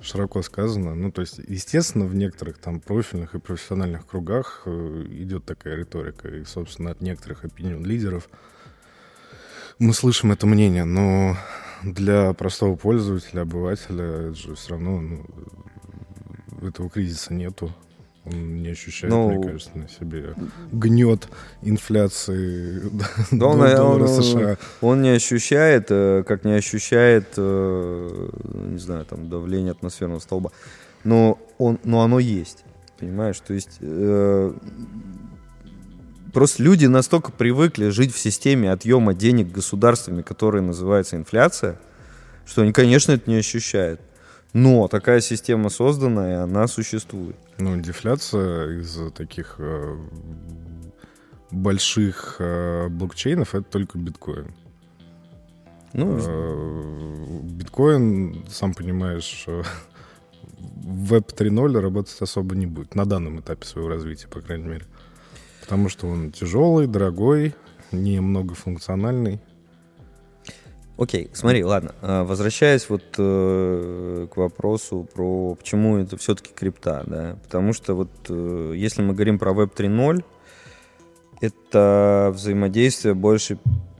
широко 0.01 0.41
сказано. 0.41 0.95
Ну, 0.95 1.11
то 1.11 1.21
есть, 1.21 1.39
естественно, 1.47 2.05
в 2.05 2.15
некоторых 2.15 2.57
там 2.57 2.79
профильных 2.79 3.35
и 3.35 3.39
профессиональных 3.39 4.07
кругах 4.07 4.63
э, 4.65 5.05
идет 5.09 5.45
такая 5.45 5.75
риторика. 5.75 6.29
И, 6.29 6.45
собственно, 6.45 6.91
от 6.91 7.01
некоторых 7.01 7.45
опинион 7.45 7.85
лидеров 7.85 8.27
мы 9.77 9.93
слышим 9.93 10.31
это 10.31 10.47
мнение. 10.47 10.85
Но 10.85 11.37
для 11.83 12.33
простого 12.33 12.75
пользователя, 12.75 13.41
обывателя, 13.41 14.03
это 14.29 14.35
же 14.35 14.55
все 14.55 14.71
равно 14.71 15.01
ну, 15.01 16.67
этого 16.67 16.89
кризиса 16.89 17.33
нету. 17.33 17.71
Он 18.25 18.61
не 18.63 18.69
ощущает, 18.69 19.11
Ну, 19.13 19.29
мне 19.31 19.43
кажется, 19.45 19.71
на 19.77 19.89
себе 19.89 20.33
гнет 20.71 21.27
инфляции 21.61 22.81
Да 23.31 23.47
он, 23.47 23.57
доллара 23.59 24.03
он- 24.07 24.23
США. 24.23 24.57
он 24.79 25.01
не 25.01 25.09
ощущает, 25.09 25.87
э, 25.89 26.23
как 26.25 26.45
не 26.45 26.53
ощущает, 26.53 27.33
э, 27.35 28.29
не 28.53 28.77
знаю, 28.79 29.03
там, 29.05 29.27
давление 29.29 29.71
атмосферного 29.71 30.19
столба. 30.19 30.51
Но, 31.03 31.37
он, 31.57 31.79
но 31.83 32.01
оно 32.01 32.19
есть. 32.19 32.63
Понимаешь? 32.97 33.41
То 33.41 33.53
есть 33.53 33.79
э, 33.81 34.53
просто 36.33 36.63
люди 36.63 36.85
настолько 36.85 37.31
привыкли 37.31 37.89
жить 37.89 38.13
в 38.13 38.19
системе 38.19 38.71
отъема 38.71 39.13
денег 39.13 39.51
государствами, 39.51 40.21
которая 40.21 40.61
называется 40.61 41.15
инфляция, 41.15 41.79
что 42.45 42.63
они, 42.63 42.73
конечно, 42.73 43.13
это 43.13 43.29
не 43.29 43.37
ощущают. 43.37 44.01
Но 44.51 44.87
такая 44.87 45.21
система 45.21 45.69
создана, 45.69 46.31
и 46.31 46.35
она 46.35 46.67
существует. 46.67 47.35
Ну, 47.57 47.79
дефляция 47.79 48.79
из 48.79 48.99
таких 49.13 49.55
э, 49.57 49.97
больших 51.49 52.35
э, 52.39 52.87
блокчейнов 52.89 53.55
это 53.55 53.63
только 53.63 53.97
биткоин. 53.97 54.53
Ну, 55.93 56.19
Э, 56.19 57.39
биткоин, 57.43 58.45
сам 58.49 58.73
понимаешь, 58.73 59.45
э, 59.47 59.63
в 60.57 61.13
Web 61.13 61.33
3.0 61.35 61.79
работать 61.79 62.19
особо 62.19 62.55
не 62.55 62.65
будет 62.65 62.95
на 62.95 63.05
данном 63.05 63.39
этапе 63.39 63.65
своего 63.65 63.89
развития, 63.89 64.27
по 64.27 64.41
крайней 64.41 64.67
мере. 64.67 64.85
Потому 65.63 65.87
что 65.87 66.07
он 66.07 66.31
тяжелый, 66.31 66.87
дорогой, 66.87 67.55
не 67.93 68.19
многофункциональный. 68.19 69.39
Окей, 70.97 71.29
смотри, 71.33 71.63
ладно. 71.63 71.95
А, 72.01 72.25
Возвращаясь 72.25 72.89
вот 72.89 73.03
э, 73.17 74.27
к 74.29 74.35
вопросу 74.35 75.07
про 75.13 75.55
почему 75.55 75.97
это 75.97 76.17
все-таки 76.17 76.51
крипта, 76.53 77.03
да, 77.07 77.37
потому 77.43 77.71
что 77.71 77.95
вот 77.95 78.11
э, 78.27 78.73
если 78.75 79.01
мы 79.01 79.13
говорим 79.13 79.39
про 79.39 79.53
Web 79.53 79.73
3.0, 79.73 80.23
это 81.39 82.31
взаимодействие 82.33 83.13
больше 83.13 83.57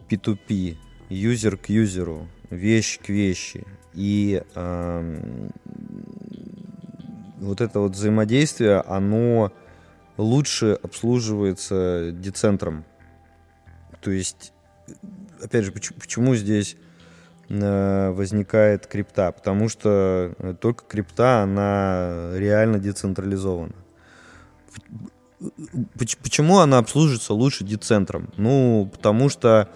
P2P, 0.10 0.76
юзер 1.10 1.58
к 1.58 1.70
юзеру, 1.70 2.28
вещь 2.50 3.00
к 3.00 3.08
вещи. 3.08 3.66
И 3.94 4.44
ам, 4.54 5.50
вот 7.40 7.62
это 7.62 7.80
вот 7.80 7.94
взаимодействие, 7.94 8.82
оно 8.82 9.52
лучше 10.18 10.78
обслуживается 10.82 12.12
децентром. 12.12 12.86
То 14.02 14.12
есть, 14.12 14.54
опять 15.42 15.66
же, 15.66 15.72
почему, 15.72 16.00
почему 16.00 16.36
здесь 16.36 16.76
э, 17.50 18.10
возникает 18.12 18.88
крипта? 18.88 19.32
Потому 19.32 19.70
что 19.70 20.34
э, 20.38 20.56
только 20.60 20.86
крипта, 20.86 21.44
она 21.44 22.32
реально 22.36 22.80
децентрализована. 22.80 23.74
Поч- 25.98 26.18
Почему 26.18 26.60
она 26.60 26.78
обслуживается 26.78 27.34
лучше 27.34 27.64
децентром? 27.64 28.30
Ну, 28.38 28.90
потому 28.92 29.30
что 29.30 29.70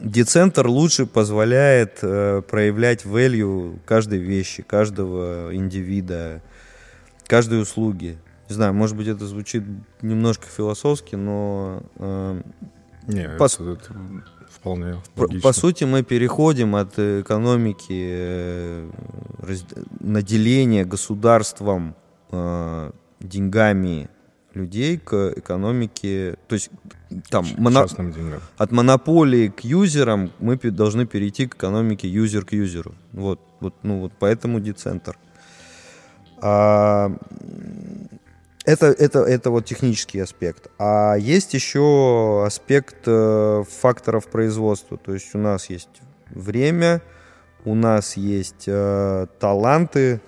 децентр 0.00 0.66
лучше 0.66 1.06
позволяет 1.06 1.98
э, 2.02 2.42
проявлять 2.42 3.04
value 3.04 3.78
каждой 3.84 4.18
вещи, 4.18 4.62
каждого 4.62 5.54
индивида, 5.54 6.42
каждой 7.26 7.60
услуги. 7.62 8.18
Не 8.48 8.54
знаю, 8.54 8.74
может 8.74 8.96
быть, 8.96 9.08
это 9.08 9.26
звучит 9.26 9.64
немножко 10.02 10.46
философски, 10.46 11.16
но 11.16 11.82
э, 11.96 12.42
Не, 13.08 13.28
По 13.38 13.44
это, 13.46 13.72
это 13.72 13.94
вполне 14.50 14.96
по, 15.14 15.22
логично. 15.22 15.40
по 15.42 15.52
сути 15.52 15.84
мы 15.84 16.02
переходим 16.02 16.74
от 16.76 16.98
экономики 16.98 17.86
э, 17.90 18.90
раз- 19.38 19.64
наделения 20.00 20.84
государством 20.84 21.94
э, 22.30 22.90
деньгами 23.20 24.08
людей 24.54 24.96
к 24.98 25.34
экономике, 25.36 26.36
то 26.48 26.54
есть 26.54 26.70
там 27.28 27.44
моно- 27.58 27.86
от 28.56 28.72
монополии 28.72 29.48
к 29.48 29.60
юзерам 29.60 30.30
мы 30.38 30.56
должны 30.56 31.04
перейти 31.06 31.46
к 31.46 31.56
экономике 31.56 32.08
юзер 32.08 32.44
к 32.44 32.52
юзеру. 32.52 32.94
Вот, 33.12 33.40
вот, 33.60 33.74
ну 33.82 34.00
вот 34.00 34.12
поэтому 34.18 34.60
децентр. 34.60 35.16
А, 36.40 37.12
это, 38.64 38.86
это, 38.86 39.20
это 39.20 39.50
вот 39.50 39.64
технический 39.64 40.18
аспект. 40.20 40.68
А 40.78 41.14
есть 41.14 41.54
еще 41.54 42.44
аспект 42.44 43.02
э, 43.06 43.64
факторов 43.68 44.28
производства. 44.28 44.96
То 44.96 45.14
есть 45.14 45.34
у 45.34 45.38
нас 45.38 45.70
есть 45.70 45.88
время, 46.30 47.00
у 47.64 47.74
нас 47.74 48.16
есть 48.16 48.64
э, 48.66 49.26
таланты, 49.38 50.20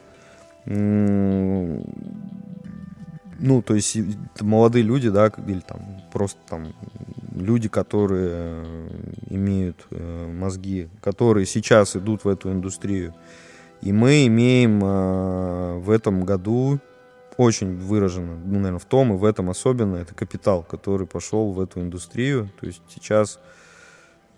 ну, 3.41 3.62
то 3.62 3.75
есть 3.75 3.97
это 3.97 4.45
молодые 4.45 4.83
люди, 4.83 5.09
да, 5.09 5.33
или 5.47 5.61
там 5.61 6.03
просто 6.12 6.38
там 6.49 6.75
люди, 7.35 7.69
которые 7.69 8.31
э, 8.33 8.88
имеют 9.31 9.87
э, 9.91 10.27
мозги, 10.27 10.88
которые 11.00 11.47
сейчас 11.47 11.97
идут 11.97 12.25
в 12.25 12.29
эту 12.29 12.50
индустрию. 12.53 13.15
И 13.80 13.92
мы 13.92 14.26
имеем 14.26 14.82
э, 14.82 15.78
в 15.78 15.90
этом 15.90 16.25
году 16.25 16.80
очень 17.37 17.76
выражено, 17.76 18.37
ну, 18.37 18.58
наверное, 18.58 18.80
в 18.80 18.85
том 18.85 19.14
и 19.14 19.16
в 19.16 19.25
этом 19.25 19.49
особенно, 19.49 19.97
это 19.97 20.12
капитал, 20.14 20.64
который 20.64 21.06
пошел 21.06 21.52
в 21.52 21.61
эту 21.61 21.80
индустрию. 21.80 22.50
То 22.61 22.66
есть 22.66 22.82
сейчас 22.88 23.38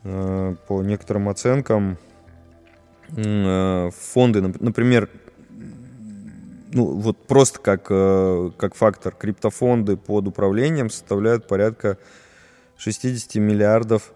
э, 0.04 0.54
по 0.68 0.82
некоторым 0.82 1.30
оценкам 1.30 1.96
э, 3.16 3.90
фонды, 3.90 4.40
нап- 4.40 4.62
например, 4.62 5.08
ну, 6.72 6.84
вот 6.96 7.26
просто 7.26 7.58
как, 7.58 7.86
э, 7.90 8.50
как 8.56 8.74
фактор, 8.74 9.14
криптофонды 9.14 9.96
под 9.96 10.28
управлением 10.28 10.90
составляют 10.90 11.48
порядка 11.48 11.98
60 12.76 13.36
миллиардов 13.36 14.12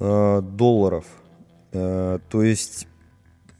э, 0.00 0.40
долларов. 0.42 1.04
Э, 1.72 2.18
то 2.28 2.42
есть, 2.42 2.88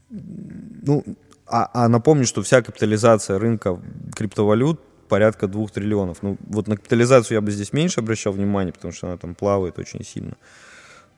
ну, 0.09 1.05
а, 1.47 1.71
а 1.73 1.89
напомню, 1.89 2.27
что 2.27 2.43
вся 2.43 2.63
капитализация 2.63 3.39
рынка 3.39 3.81
криптовалют 4.15 4.81
порядка 5.09 5.47
2 5.47 5.67
триллионов. 5.69 6.23
Ну, 6.23 6.37
вот 6.47 6.67
на 6.67 6.77
капитализацию 6.77 7.37
я 7.37 7.41
бы 7.41 7.51
здесь 7.51 7.73
меньше 7.73 8.01
обращал 8.01 8.33
внимание, 8.33 8.73
потому 8.73 8.93
что 8.93 9.07
она 9.07 9.17
там 9.17 9.35
плавает 9.35 9.79
очень 9.79 10.05
сильно. 10.05 10.37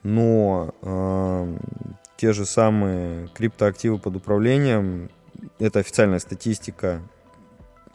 но 0.03 0.75
э, 0.83 1.59
те 2.17 2.33
же 2.33 2.45
самые 2.45 3.29
криптоактивы 3.29 3.99
под 3.99 4.17
управлением, 4.17 5.11
это 5.59 5.79
официальная 5.79 6.19
статистика, 6.19 7.01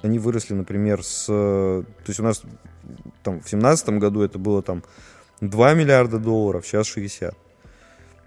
они 0.02 0.20
выросли, 0.20 0.54
например, 0.54 1.04
с... 1.04 1.26
То 1.26 1.86
есть 2.08 2.20
у 2.20 2.24
нас 2.24 2.42
там, 3.24 3.36
в 3.36 3.50
2017 3.50 3.90
году 3.90 4.22
это 4.22 4.38
было 4.38 4.62
там 4.62 4.84
2 5.42 5.74
миллиарда 5.74 6.20
долларов, 6.20 6.66
сейчас 6.66 6.88
60. 6.88 7.36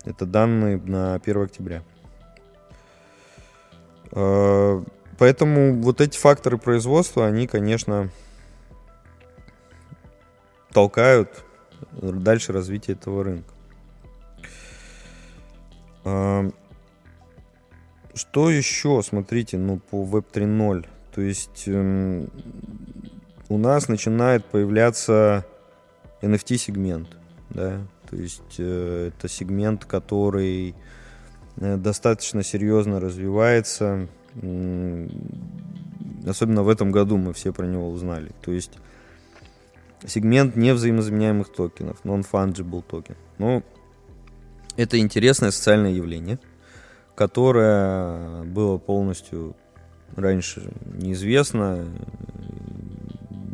Это 0.04 0.26
данные 0.26 0.78
на 0.78 1.14
1 1.14 1.42
октября. 1.42 1.82
Э, 4.12 4.82
поэтому 5.18 5.80
вот 5.80 6.00
эти 6.00 6.16
факторы 6.16 6.58
производства, 6.58 7.26
они, 7.26 7.46
конечно, 7.46 8.10
толкают 10.72 11.44
дальше 11.92 12.52
развитие 12.52 12.96
этого 12.96 13.24
рынка. 13.24 13.54
Э, 16.04 16.50
что 18.14 18.50
еще, 18.50 19.02
смотрите, 19.02 19.58
ну, 19.58 19.78
по 19.78 20.04
Web 20.04 20.26
3.0? 20.32 20.86
То 21.16 21.20
есть 21.22 21.64
эм, 21.66 22.30
у 23.48 23.58
нас 23.58 23.88
начинает 23.88 24.44
появляться 24.44 25.46
NFT-сегмент, 26.20 27.08
да, 27.50 27.80
то 28.10 28.16
есть 28.16 28.56
э, 28.58 29.08
это 29.08 29.28
сегмент, 29.28 29.84
который 29.86 30.74
достаточно 31.56 32.42
серьезно 32.42 33.00
развивается, 33.00 34.08
э, 34.34 35.08
особенно 36.26 36.62
в 36.62 36.68
этом 36.68 36.90
году 36.90 37.16
мы 37.16 37.32
все 37.32 37.52
про 37.52 37.66
него 37.66 37.88
узнали, 37.90 38.30
то 38.42 38.52
есть 38.52 38.72
сегмент 40.04 40.56
невзаимозаменяемых 40.56 41.48
токенов, 41.48 41.98
non-fungible 42.04 42.82
токен. 42.82 43.16
Но 43.38 43.62
это 44.76 44.98
интересное 44.98 45.50
социальное 45.50 45.92
явление, 45.92 46.38
которое 47.14 48.42
было 48.44 48.76
полностью 48.78 49.56
раньше 50.14 50.70
неизвестно, 50.84 51.86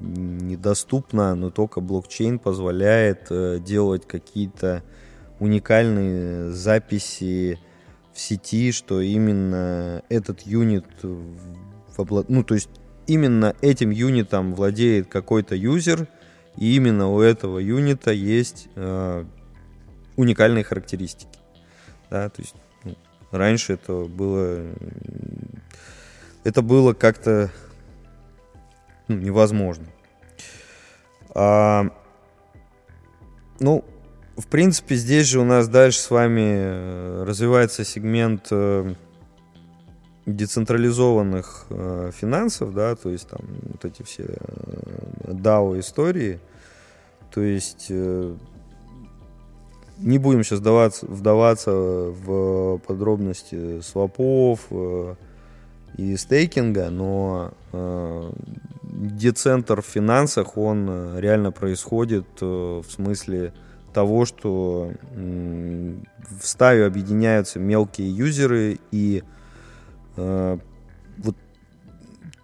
недоступно, 0.03 1.35
но 1.35 1.51
только 1.51 1.81
блокчейн 1.81 2.39
позволяет 2.39 3.29
э, 3.31 3.59
делать 3.61 4.07
какие-то 4.07 4.83
уникальные 5.39 6.51
записи 6.51 7.59
в 8.13 8.21
сети, 8.21 8.73
что 8.73 9.01
именно 9.01 10.03
этот 10.09 10.43
юнит, 10.43 10.85
в 11.03 12.25
ну 12.29 12.45
то 12.45 12.55
есть 12.55 12.69
именно 13.07 13.55
этим 13.61 13.91
юнитом 13.91 14.55
владеет 14.55 15.09
какой-то 15.09 15.55
юзер, 15.55 16.07
и 16.57 16.77
именно 16.77 17.09
у 17.09 17.21
этого 17.21 17.59
юнита 17.59 18.13
есть 18.13 18.69
э, 18.75 19.25
уникальные 20.17 20.65
характеристики. 20.65 21.39
Да, 22.11 22.29
то 22.29 22.43
есть 22.43 22.55
ну, 22.85 22.95
раньше 23.31 23.75
это 23.75 24.05
было 24.05 24.67
это 26.45 26.63
было 26.63 26.93
как-то 26.93 27.51
ну, 29.09 29.17
невозможно. 29.17 29.87
А, 31.35 31.87
ну, 33.61 33.85
в 34.37 34.47
принципе, 34.47 34.95
здесь 34.95 35.27
же 35.27 35.41
у 35.41 35.45
нас 35.45 35.69
дальше 35.69 35.99
с 35.99 36.11
вами 36.11 36.41
э, 36.41 37.25
развивается 37.27 37.85
сегмент 37.85 38.47
э, 38.51 38.95
децентрализованных 40.25 41.67
э, 41.69 42.11
финансов, 42.15 42.73
да, 42.75 42.97
то 42.97 43.11
есть 43.11 43.29
там 43.29 43.41
вот 43.65 43.85
эти 43.85 44.03
все 44.03 44.39
DAO 45.25 45.79
истории. 45.79 46.41
То 47.31 47.41
есть 47.41 47.89
не 47.89 48.37
будем 50.19 50.45
сейчас 50.45 50.59
вдаваться, 50.59 51.07
вдаваться 51.07 51.71
в 51.71 52.79
подробности 52.87 53.81
свопов 53.81 54.69
и 55.97 56.17
стейкинга, 56.19 56.91
но 56.91 57.55
децентр 58.83 59.81
в 59.81 59.87
финансах, 59.87 60.59
он 60.59 61.19
реально 61.19 61.53
происходит 61.53 62.27
в 62.43 62.85
смысле 62.87 63.55
того, 63.93 64.25
что 64.25 64.93
в 65.15 66.47
стаю 66.47 66.87
объединяются 66.87 67.59
мелкие 67.59 68.11
юзеры 68.11 68.79
и 68.91 69.23
э, 70.17 70.59
вот 71.19 71.37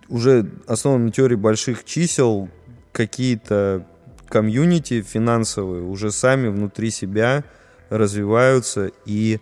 уже 0.09 0.51
основан 0.67 1.07
на 1.07 1.13
теории 1.13 1.37
больших 1.37 1.85
чисел 1.85 2.49
какие-то 2.93 3.87
комьюнити 4.29 5.03
финансовые 5.03 5.83
уже 5.83 6.11
сами 6.11 6.49
внутри 6.49 6.91
себя 6.91 7.45
развиваются 7.89 8.91
и 9.07 9.41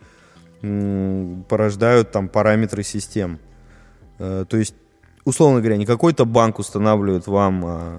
порождают 1.49 2.13
там 2.13 2.29
параметры 2.29 2.83
систем. 2.83 3.39
То 4.19 4.47
есть 4.53 4.75
условно 5.27 5.59
говоря, 5.59 5.77
не 5.77 5.85
какой-то 5.85 6.25
банк 6.25 6.59
устанавливает 6.59 7.27
вам 7.27 7.65
а, 7.67 7.99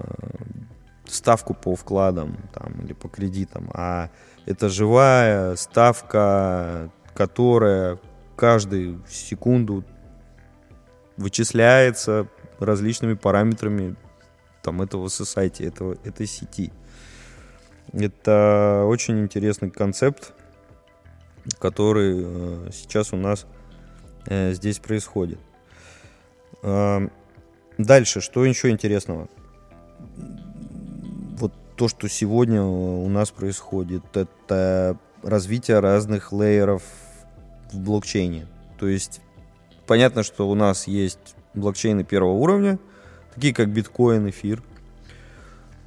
ставку 1.10 1.54
по 1.54 1.74
вкладам 1.74 2.36
там, 2.52 2.72
или 2.84 2.92
по 2.92 3.08
кредитам, 3.08 3.70
а 3.74 4.10
это 4.46 4.68
живая 4.68 5.56
ставка, 5.56 6.90
которая 7.14 7.98
каждую 8.36 9.04
секунду 9.08 9.84
вычисляется 11.16 12.28
различными 12.58 13.14
параметрами 13.14 13.96
там, 14.62 14.82
этого 14.82 15.06
society, 15.06 15.66
этого, 15.66 15.96
этой 16.04 16.26
сети. 16.26 16.72
Это 17.92 18.84
очень 18.86 19.20
интересный 19.20 19.70
концепт, 19.70 20.32
который 21.58 22.22
э, 22.24 22.70
сейчас 22.72 23.12
у 23.12 23.16
нас 23.16 23.46
э, 24.26 24.52
здесь 24.52 24.78
происходит. 24.78 25.38
Э, 26.62 27.08
Дальше, 27.78 28.20
что 28.20 28.44
еще 28.44 28.70
интересного? 28.70 29.28
То, 31.78 31.86
что 31.86 32.08
сегодня 32.08 32.60
у 32.60 33.08
нас 33.08 33.30
происходит, 33.30 34.02
это 34.16 34.98
развитие 35.22 35.78
разных 35.78 36.32
лейеров 36.32 36.82
в 37.72 37.78
блокчейне. 37.78 38.48
То 38.80 38.88
есть 38.88 39.20
понятно, 39.86 40.24
что 40.24 40.50
у 40.50 40.56
нас 40.56 40.88
есть 40.88 41.36
блокчейны 41.54 42.02
первого 42.02 42.32
уровня, 42.32 42.80
такие 43.32 43.54
как 43.54 43.68
биткоин, 43.68 44.28
эфир. 44.28 44.60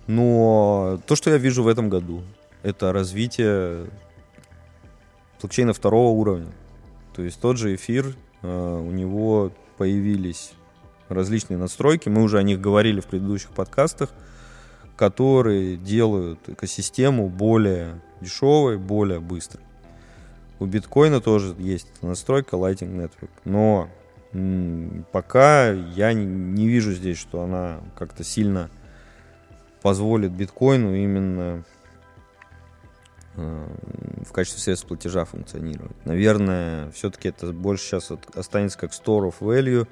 Но 0.07 1.01
то, 1.07 1.17
что 1.17 1.29
я 1.29 1.37
вижу 1.37 1.61
в 1.61 1.67
этом 1.67 1.89
году, 1.89 2.23
это 2.63 2.93
развитие 2.93 3.87
блокчейна 5.41 5.73
второго 5.73 6.11
уровня. 6.17 6.53
То 7.13 7.21
есть 7.21 7.41
тот 7.41 7.57
же 7.57 7.75
эфир, 7.75 8.15
э, 8.43 8.47
у 8.47 8.91
него 8.91 9.51
появились 9.77 10.53
различные 11.09 11.57
настройки, 11.57 12.07
мы 12.07 12.23
уже 12.23 12.37
о 12.37 12.43
них 12.43 12.61
говорили 12.61 13.01
в 13.01 13.07
предыдущих 13.07 13.49
подкастах, 13.49 14.09
которые 15.01 15.77
делают 15.77 16.47
экосистему 16.47 17.27
более 17.27 17.99
дешевой, 18.21 18.77
более 18.77 19.19
быстрой. 19.19 19.63
У 20.59 20.67
биткоина 20.67 21.21
тоже 21.21 21.55
есть 21.57 21.87
настройка 22.03 22.55
Lighting 22.55 22.95
Network, 22.95 23.31
но 23.43 23.89
пока 25.11 25.71
я 25.71 26.13
не, 26.13 26.23
не 26.23 26.67
вижу 26.67 26.93
здесь, 26.93 27.17
что 27.17 27.41
она 27.41 27.79
как-то 27.97 28.23
сильно 28.23 28.69
позволит 29.81 30.33
биткоину 30.33 30.93
именно 30.93 31.63
э, 33.37 33.67
в 34.29 34.31
качестве 34.31 34.61
средств 34.61 34.87
платежа 34.87 35.25
функционировать. 35.25 36.05
Наверное, 36.05 36.91
все-таки 36.91 37.29
это 37.29 37.51
больше 37.51 37.85
сейчас 37.85 38.11
останется 38.35 38.77
как 38.77 38.91
store 38.91 39.33
of 39.33 39.39
value, 39.39 39.87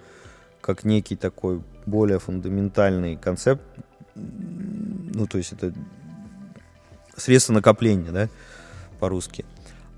как 0.61 0.83
некий 0.83 1.15
такой 1.15 1.63
более 1.87 2.19
фундаментальный 2.19 3.17
концепт, 3.17 3.63
ну, 5.13 5.27
то 5.27 5.37
есть 5.37 5.53
это 5.53 5.73
средство 7.15 7.53
накопления, 7.53 8.11
да, 8.11 8.29
по-русски. 8.99 9.45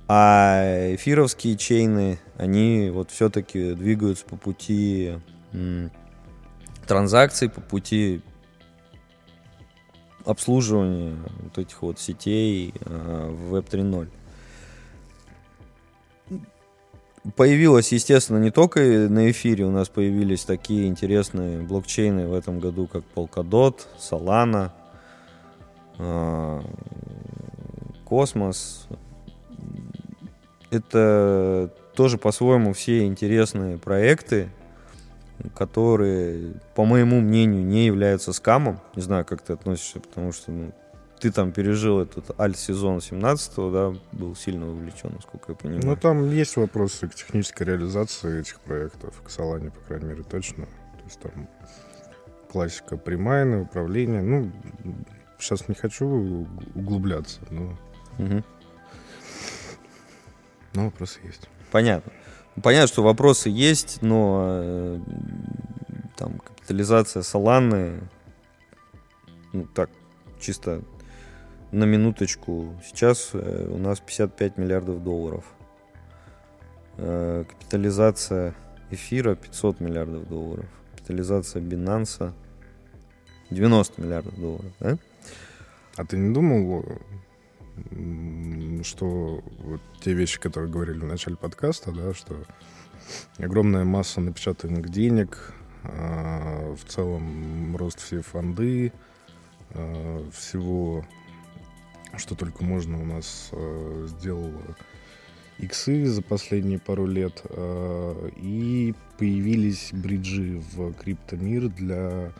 А 0.07 0.93
эфировские 0.95 1.55
чейны, 1.57 2.19
они 2.37 2.89
вот 2.89 3.11
все-таки 3.11 3.73
двигаются 3.73 4.25
по 4.25 4.35
пути 4.35 5.13
транзакций, 6.87 7.49
по 7.49 7.61
пути 7.61 8.21
обслуживания 10.25 11.15
вот 11.43 11.57
этих 11.57 11.81
вот 11.81 11.99
сетей 11.99 12.73
э, 12.79 13.29
в 13.29 13.55
Web 13.55 13.69
3.0 13.69 14.09
появилось, 17.35 17.91
естественно, 17.91 18.37
не 18.37 18.51
только 18.51 18.79
на 18.81 19.29
эфире. 19.31 19.65
У 19.65 19.71
нас 19.71 19.89
появились 19.89 20.43
такие 20.43 20.87
интересные 20.87 21.61
блокчейны 21.61 22.27
в 22.27 22.33
этом 22.33 22.59
году, 22.59 22.87
как 22.87 23.03
Polkadot, 23.15 23.79
Solana, 23.99 24.71
а, 25.97 26.63
Космос. 28.05 28.87
Это 30.69 31.71
тоже 31.95 32.17
по-своему 32.17 32.73
все 32.73 33.05
интересные 33.05 33.77
проекты, 33.77 34.49
которые, 35.55 36.53
по 36.75 36.85
моему 36.85 37.19
мнению, 37.19 37.63
не 37.63 37.85
являются 37.85 38.33
скамом. 38.33 38.79
Не 38.95 39.01
знаю, 39.01 39.25
как 39.25 39.41
ты 39.41 39.53
относишься, 39.53 39.99
потому 39.99 40.31
что 40.31 40.51
ну, 40.51 40.71
ты 41.21 41.31
там 41.31 41.51
пережил 41.51 41.99
этот 42.01 42.39
альт-сезон 42.39 42.97
17-го, 42.97 43.69
да, 43.69 43.99
был 44.11 44.35
сильно 44.35 44.67
увлечен, 44.69 45.11
насколько 45.15 45.51
я 45.51 45.55
понимаю. 45.55 45.85
Ну, 45.85 45.95
там 45.95 46.29
есть 46.31 46.57
вопросы 46.57 47.07
к 47.07 47.13
технической 47.15 47.67
реализации 47.67 48.39
этих 48.41 48.59
проектов, 48.61 49.21
к 49.21 49.29
Солане, 49.29 49.69
по 49.69 49.79
крайней 49.81 50.07
мере, 50.07 50.23
точно. 50.23 50.65
То 50.65 51.03
есть 51.05 51.19
там 51.19 51.47
классика 52.51 52.97
примайна, 52.97 53.61
управление. 53.61 54.21
Ну, 54.23 54.51
сейчас 55.39 55.67
не 55.69 55.75
хочу 55.75 56.05
углубляться, 56.75 57.39
но, 57.51 57.77
Мгм. 58.17 58.43
но 60.73 60.85
вопросы 60.85 61.19
есть. 61.23 61.47
Понятно. 61.71 62.11
Понятно, 62.63 62.87
что 62.87 63.03
вопросы 63.03 63.49
есть, 63.49 64.01
но 64.01 64.43
э, 64.63 64.99
там 66.17 66.39
капитализация 66.39 67.23
Соланы, 67.23 68.01
ну 69.53 69.65
так, 69.73 69.89
чисто 70.39 70.81
на 71.71 71.85
минуточку, 71.85 72.75
сейчас 72.83 73.31
э, 73.33 73.67
у 73.69 73.77
нас 73.77 73.99
55 73.99 74.57
миллиардов 74.57 75.03
долларов. 75.03 75.45
Э, 76.97 77.45
капитализация 77.47 78.53
эфира 78.89 79.35
500 79.35 79.79
миллиардов 79.79 80.27
долларов. 80.27 80.65
Капитализация 80.95 81.61
Binance 81.61 82.33
90 83.49 84.01
миллиардов 84.01 84.37
долларов, 84.39 84.71
да? 84.79 84.97
А 85.95 86.05
ты 86.05 86.17
не 86.17 86.33
думал, 86.33 86.85
м, 87.91 88.83
что 88.83 89.41
вот 89.59 89.81
те 90.01 90.13
вещи, 90.13 90.39
которые 90.39 90.69
говорили 90.69 90.99
в 90.99 91.05
начале 91.05 91.37
подкаста, 91.37 91.91
да, 91.91 92.13
что 92.13 92.35
огромная 93.37 93.85
масса 93.85 94.19
напечатанных 94.19 94.89
денег, 94.89 95.53
в 95.83 96.85
целом 96.87 97.75
рост 97.75 97.99
всей 97.99 98.21
фонды, 98.21 98.93
всего, 100.31 101.03
что 102.17 102.35
только 102.35 102.63
можно 102.63 103.01
у 103.01 103.05
нас 103.05 103.49
а, 103.51 104.07
сделало 104.07 104.61
иксы 105.57 106.05
за 106.05 106.21
последние 106.21 106.79
пару 106.79 107.05
лет, 107.05 107.41
а, 107.45 108.29
и 108.35 108.93
появились 109.17 109.89
бриджи 109.93 110.61
в 110.73 110.93
криптомир 110.93 111.69
для 111.69 112.31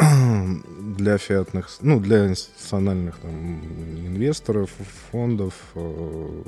для 0.96 1.18
фиатных, 1.18 1.68
ну, 1.80 2.00
для 2.00 2.28
институциональных 2.28 3.18
там, 3.18 3.60
инвесторов, 4.06 4.70
фондов 5.10 5.54
э, 5.74 6.42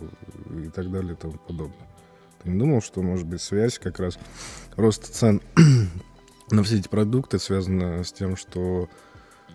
и 0.64 0.68
так 0.70 0.90
далее 0.90 1.12
и 1.12 1.16
тому 1.16 1.34
подобное. 1.34 1.88
Ты 2.42 2.50
не 2.50 2.58
думал, 2.58 2.80
что 2.80 3.02
может 3.02 3.26
быть 3.26 3.42
связь 3.42 3.78
как 3.78 3.98
раз 3.98 4.18
роста 4.76 5.12
цен 5.12 5.42
на 6.50 6.62
все 6.62 6.78
эти 6.78 6.88
продукты 6.88 7.38
связана 7.38 8.04
с 8.04 8.12
тем, 8.12 8.36
что 8.36 8.88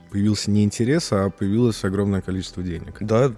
появился 0.09 0.51
не 0.51 0.63
интерес, 0.63 1.11
а 1.11 1.29
появилось 1.29 1.83
огромное 1.83 2.21
количество 2.21 2.63
денег? 2.63 2.97
Да, 2.99 3.31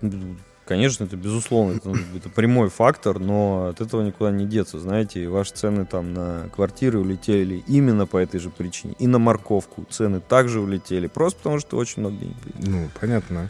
конечно, 0.65 1.05
это 1.05 1.17
безусловно, 1.17 1.77
это, 1.77 1.93
это 2.15 2.29
прямой 2.29 2.69
фактор, 2.69 3.19
но 3.19 3.67
от 3.67 3.81
этого 3.81 4.03
никуда 4.03 4.31
не 4.31 4.45
деться, 4.45 4.79
знаете, 4.79 5.23
и 5.23 5.27
ваши 5.27 5.53
цены 5.53 5.85
там 5.85 6.13
на 6.13 6.49
квартиры 6.55 6.99
улетели 6.99 7.63
именно 7.67 8.05
по 8.05 8.17
этой 8.17 8.39
же 8.39 8.49
причине, 8.49 8.95
и 8.99 9.07
на 9.07 9.17
морковку 9.17 9.85
цены 9.89 10.19
также 10.19 10.59
улетели, 10.59 11.07
просто 11.07 11.39
потому 11.39 11.59
что 11.59 11.77
очень 11.77 12.01
много 12.01 12.17
денег. 12.17 12.35
Ну, 12.59 12.89
понятно. 12.99 13.49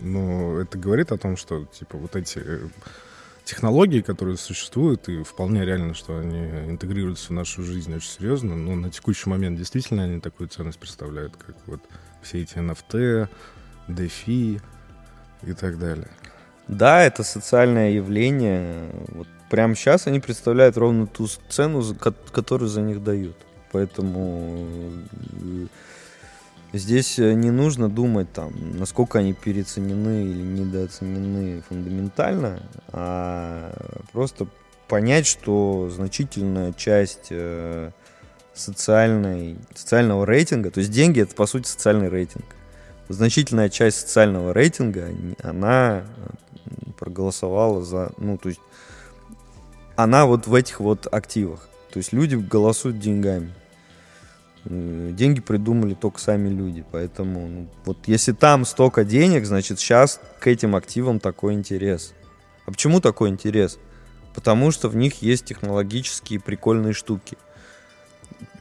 Но 0.00 0.58
это 0.60 0.78
говорит 0.78 1.12
о 1.12 1.18
том, 1.18 1.36
что, 1.36 1.66
типа, 1.66 1.98
вот 1.98 2.16
эти 2.16 2.40
э, 2.42 2.68
технологии, 3.44 4.00
которые 4.00 4.36
существуют, 4.36 5.08
и 5.08 5.22
вполне 5.24 5.64
реально, 5.64 5.94
что 5.94 6.18
они 6.18 6.38
интегрируются 6.70 7.28
в 7.28 7.30
нашу 7.30 7.64
жизнь 7.64 7.94
очень 7.94 8.08
серьезно, 8.08 8.56
но 8.56 8.76
на 8.76 8.90
текущий 8.90 9.28
момент 9.28 9.58
действительно 9.58 10.04
они 10.04 10.20
такую 10.20 10.48
ценность 10.48 10.78
представляют, 10.78 11.36
как 11.36 11.56
вот 11.66 11.80
все 12.22 12.42
эти 12.42 12.56
NFT, 12.56 13.28
DeFi 13.88 14.60
и 15.42 15.52
так 15.52 15.78
далее. 15.78 16.08
Да, 16.68 17.02
это 17.02 17.24
социальное 17.24 17.90
явление, 17.90 18.90
вот 19.08 19.26
прямо 19.48 19.74
сейчас 19.74 20.06
они 20.06 20.20
представляют 20.20 20.76
ровно 20.76 21.06
ту 21.06 21.26
цену, 21.48 21.82
которую 22.32 22.68
за 22.68 22.82
них 22.82 23.02
дают, 23.02 23.36
поэтому 23.72 24.66
э, 25.42 25.66
Здесь 26.72 27.18
э, 27.18 27.32
не 27.32 27.50
нужно 27.50 27.88
думать, 27.88 28.32
там, 28.32 28.52
насколько 28.78 29.18
они 29.18 29.32
переоценены 29.32 30.22
или 30.22 30.42
недооценены 30.42 31.62
фундаментально, 31.62 32.62
а 32.92 33.72
просто 34.12 34.46
понять, 34.86 35.26
что 35.26 35.90
значительная 35.90 36.72
часть 36.72 37.28
э, 37.30 37.90
социальной, 38.60 39.56
социального 39.74 40.24
рейтинга, 40.24 40.70
то 40.70 40.78
есть 40.78 40.90
деньги 40.90 41.20
это 41.20 41.34
по 41.34 41.46
сути 41.46 41.66
социальный 41.66 42.08
рейтинг, 42.08 42.44
значительная 43.08 43.68
часть 43.68 44.00
социального 44.00 44.52
рейтинга, 44.52 45.08
она 45.42 46.04
проголосовала 46.98 47.82
за, 47.82 48.12
ну, 48.18 48.38
то 48.38 48.48
есть 48.50 48.60
она 49.96 50.26
вот 50.26 50.46
в 50.46 50.54
этих 50.54 50.80
вот 50.80 51.06
активах. 51.12 51.68
То 51.92 51.98
есть 51.98 52.12
люди 52.12 52.36
голосуют 52.36 53.00
деньгами. 53.00 53.52
Деньги 54.64 55.40
придумали 55.40 55.94
только 55.94 56.20
сами 56.20 56.50
люди, 56.50 56.84
поэтому 56.92 57.48
ну, 57.48 57.68
вот 57.86 57.96
если 58.06 58.32
там 58.32 58.66
столько 58.66 59.04
денег, 59.04 59.46
значит 59.46 59.80
сейчас 59.80 60.20
к 60.38 60.46
этим 60.46 60.76
активам 60.76 61.18
такой 61.18 61.54
интерес. 61.54 62.12
А 62.66 62.70
почему 62.70 63.00
такой 63.00 63.30
интерес? 63.30 63.78
Потому 64.34 64.70
что 64.70 64.88
в 64.88 64.96
них 64.96 65.22
есть 65.22 65.46
технологические 65.46 66.40
прикольные 66.40 66.92
штуки. 66.92 67.38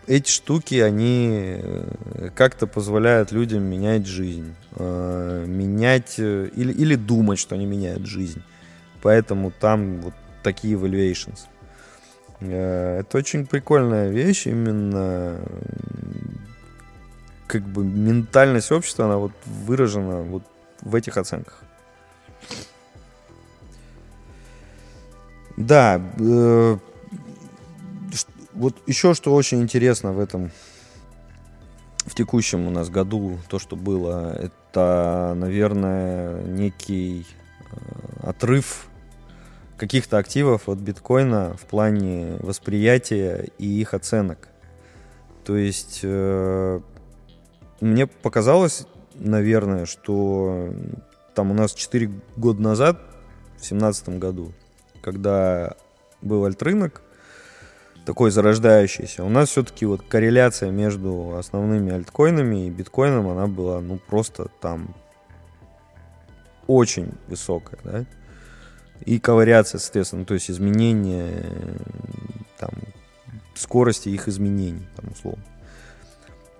Эти 0.09 0.31
штуки, 0.31 0.73
они 0.73 1.59
э, 1.61 2.29
как-то 2.33 2.65
позволяют 2.65 3.31
людям 3.31 3.61
менять 3.61 4.07
жизнь, 4.07 4.55
э, 4.75 5.45
менять 5.47 6.15
э, 6.17 6.49
или, 6.55 6.73
или 6.73 6.95
думать, 6.95 7.37
что 7.37 7.53
они 7.53 7.67
меняют 7.67 8.07
жизнь. 8.07 8.41
Поэтому 9.03 9.51
там 9.51 10.01
вот 10.01 10.15
такие 10.41 10.75
valuations. 10.77 11.41
Э, 12.39 13.01
Это 13.01 13.19
очень 13.19 13.45
прикольная 13.45 14.09
вещь, 14.09 14.47
именно 14.47 15.39
как 17.45 17.61
бы 17.61 17.83
ментальность 17.83 18.71
общества, 18.71 19.05
она 19.05 19.17
вот 19.17 19.33
выражена 19.45 20.23
вот 20.23 20.41
в 20.81 20.95
этих 20.95 21.17
оценках. 21.17 21.61
Да, 25.55 26.01
вот 28.59 28.75
еще 28.87 29.13
что 29.13 29.33
очень 29.33 29.61
интересно 29.61 30.11
в 30.11 30.19
этом, 30.19 30.51
в 32.05 32.13
текущем 32.13 32.67
у 32.67 32.69
нас 32.69 32.89
году, 32.89 33.39
то, 33.47 33.57
что 33.57 33.77
было, 33.77 34.33
это, 34.37 35.33
наверное, 35.35 36.43
некий 36.43 37.25
э, 37.71 37.75
отрыв 38.21 38.87
каких-то 39.77 40.17
активов 40.17 40.67
от 40.67 40.77
биткоина 40.77 41.55
в 41.55 41.65
плане 41.67 42.35
восприятия 42.41 43.47
и 43.57 43.65
их 43.65 43.93
оценок. 43.93 44.49
То 45.45 45.55
есть 45.55 46.01
э, 46.03 46.81
мне 47.79 48.07
показалось, 48.07 48.87
наверное, 49.15 49.85
что 49.85 50.73
там 51.33 51.51
у 51.51 51.53
нас 51.53 51.73
4 51.73 52.11
года 52.35 52.61
назад, 52.61 52.97
в 53.55 53.61
2017 53.61 54.19
году, 54.19 54.51
когда 55.01 55.77
был 56.21 56.43
альтрынок, 56.43 57.03
такой 58.09 58.31
зарождающийся, 58.31 59.23
у 59.23 59.29
нас 59.29 59.49
все-таки 59.49 59.85
вот 59.85 60.01
корреляция 60.01 60.71
между 60.71 61.35
основными 61.37 61.93
альткоинами 61.93 62.65
и 62.65 62.71
биткоином, 62.71 63.27
она 63.27 63.45
была 63.45 63.81
ну 63.81 63.99
просто 63.99 64.47
там 64.59 64.95
очень 66.65 67.11
высокая, 67.27 67.79
да, 67.83 68.05
и 69.05 69.19
ковариация, 69.19 69.77
соответственно, 69.77 70.25
то 70.25 70.33
есть 70.33 70.49
изменение 70.49 71.45
там, 72.57 72.71
скорости 73.53 74.09
их 74.09 74.27
изменений, 74.27 74.87
там, 74.95 75.11
условно. 75.11 75.43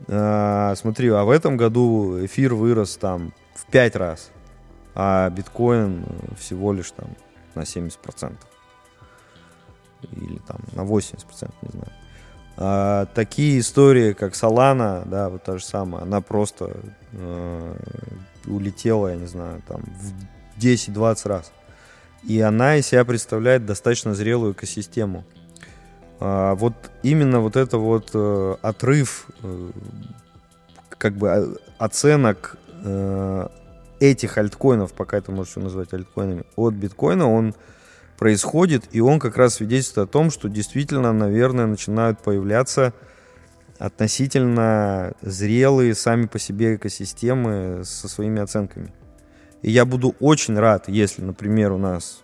А, 0.07 0.75
смотри, 0.75 1.09
а 1.09 1.23
в 1.23 1.31
этом 1.31 1.57
году 1.57 2.23
эфир 2.23 2.53
вырос 2.53 2.95
там 2.97 3.33
в 3.55 3.65
5 3.71 3.95
раз, 3.95 4.29
а 4.93 5.27
биткоин 5.31 6.05
всего 6.37 6.73
лишь 6.73 6.91
там 6.91 7.07
на 7.55 7.61
70%. 7.61 8.35
Или 10.11 10.39
там 10.39 10.57
на 10.73 10.81
80%, 10.81 11.51
не 11.61 11.71
знаю. 11.71 11.91
А, 12.57 13.05
такие 13.13 13.59
истории, 13.59 14.13
как 14.13 14.33
Solana, 14.33 15.07
да, 15.07 15.29
вот 15.29 15.43
та 15.43 15.57
же 15.57 15.63
самая, 15.63 16.03
она 16.03 16.21
просто 16.21 16.75
э, 17.13 17.75
улетела, 18.47 19.07
я 19.07 19.15
не 19.15 19.27
знаю, 19.27 19.61
там 19.67 19.81
в 19.81 20.59
10-20 20.59 21.27
раз. 21.27 21.51
И 22.23 22.39
она 22.41 22.75
из 22.75 22.87
себя 22.87 23.05
представляет 23.05 23.65
достаточно 23.65 24.13
зрелую 24.13 24.53
экосистему. 24.53 25.23
А, 26.19 26.55
вот 26.55 26.73
именно 27.01 27.39
вот 27.39 27.55
это 27.55 27.77
вот 27.77 28.11
э, 28.13 28.55
отрыв 28.61 29.27
э, 29.41 29.71
как 30.97 31.15
бы 31.15 31.27
э, 31.27 31.47
оценок 31.77 32.57
э, 32.83 33.47
этих 34.01 34.37
альткоинов, 34.37 34.93
пока 34.93 35.17
это 35.17 35.31
можно 35.31 35.63
назвать 35.63 35.93
альткоинами, 35.93 36.43
от 36.57 36.73
биткоина, 36.73 37.31
он 37.31 37.55
происходит, 38.19 38.83
и 38.91 38.99
он 38.99 39.17
как 39.17 39.37
раз 39.37 39.55
свидетельствует 39.55 40.09
о 40.09 40.11
том, 40.11 40.29
что 40.29 40.49
действительно, 40.49 41.13
наверное, 41.13 41.67
начинают 41.67 42.19
появляться 42.19 42.93
относительно 43.77 45.13
зрелые 45.21 45.95
сами 45.95 46.25
по 46.25 46.37
себе 46.37 46.75
экосистемы 46.75 47.83
со 47.85 48.09
своими 48.09 48.41
оценками. 48.41 48.93
И 49.61 49.71
я 49.71 49.85
буду 49.85 50.15
очень 50.19 50.59
рад, 50.59 50.89
если, 50.89 51.21
например, 51.21 51.71
у 51.71 51.77
нас 51.77 52.21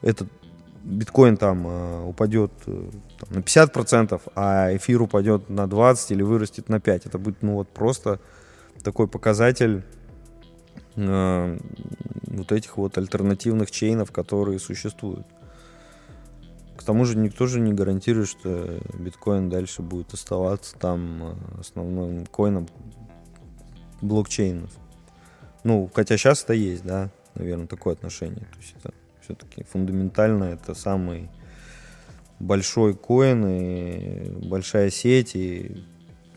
этот 0.00 0.28
биткоин 0.84 1.36
там 1.36 1.66
э, 1.66 2.04
упадет 2.04 2.52
э, 2.68 2.88
там, 3.18 3.28
на 3.30 3.38
50%, 3.40 4.20
а 4.36 4.76
эфир 4.76 5.02
упадет 5.02 5.50
на 5.50 5.64
20% 5.64 6.06
или 6.10 6.22
вырастет 6.22 6.68
на 6.68 6.76
5%. 6.76 7.02
Это 7.04 7.18
будет 7.18 7.42
ну 7.42 7.54
вот 7.54 7.68
просто 7.68 8.20
такой 8.84 9.08
показатель 9.08 9.82
э, 10.96 11.58
вот 12.26 12.52
этих 12.52 12.76
вот 12.76 12.98
альтернативных 12.98 13.70
чейнов, 13.70 14.12
которые 14.12 14.58
существуют. 14.58 15.26
К 16.76 16.82
тому 16.82 17.04
же 17.04 17.16
никто 17.16 17.46
же 17.46 17.60
не 17.60 17.72
гарантирует, 17.72 18.28
что 18.28 18.80
биткоин 18.98 19.48
дальше 19.48 19.82
будет 19.82 20.12
оставаться 20.12 20.76
там 20.78 21.22
э, 21.22 21.60
основным 21.60 22.26
коином 22.26 22.68
блокчейнов. 24.00 24.70
Ну, 25.64 25.90
хотя 25.94 26.16
сейчас 26.16 26.44
это 26.44 26.52
есть, 26.52 26.84
да, 26.84 27.10
наверное, 27.34 27.66
такое 27.66 27.94
отношение. 27.94 28.46
То 28.52 28.58
есть 28.58 28.74
это 28.78 28.94
все-таки 29.20 29.64
фундаментально 29.64 30.44
это 30.44 30.74
самый 30.74 31.28
большой 32.38 32.94
коин 32.94 33.46
и 33.46 34.30
большая 34.46 34.90
сеть, 34.90 35.34
и 35.34 35.84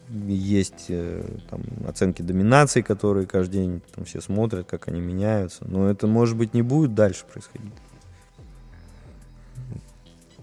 есть 0.09 0.85
э, 0.89 1.23
там, 1.49 1.61
оценки 1.87 2.21
доминации, 2.21 2.81
которые 2.81 3.27
каждый 3.27 3.53
день 3.53 3.81
там, 3.93 4.05
все 4.05 4.21
смотрят, 4.21 4.67
как 4.67 4.87
они 4.87 4.99
меняются. 4.99 5.65
Но 5.67 5.89
это, 5.89 6.07
может 6.07 6.37
быть, 6.37 6.53
не 6.53 6.61
будет 6.61 6.95
дальше 6.95 7.25
происходить. 7.31 7.73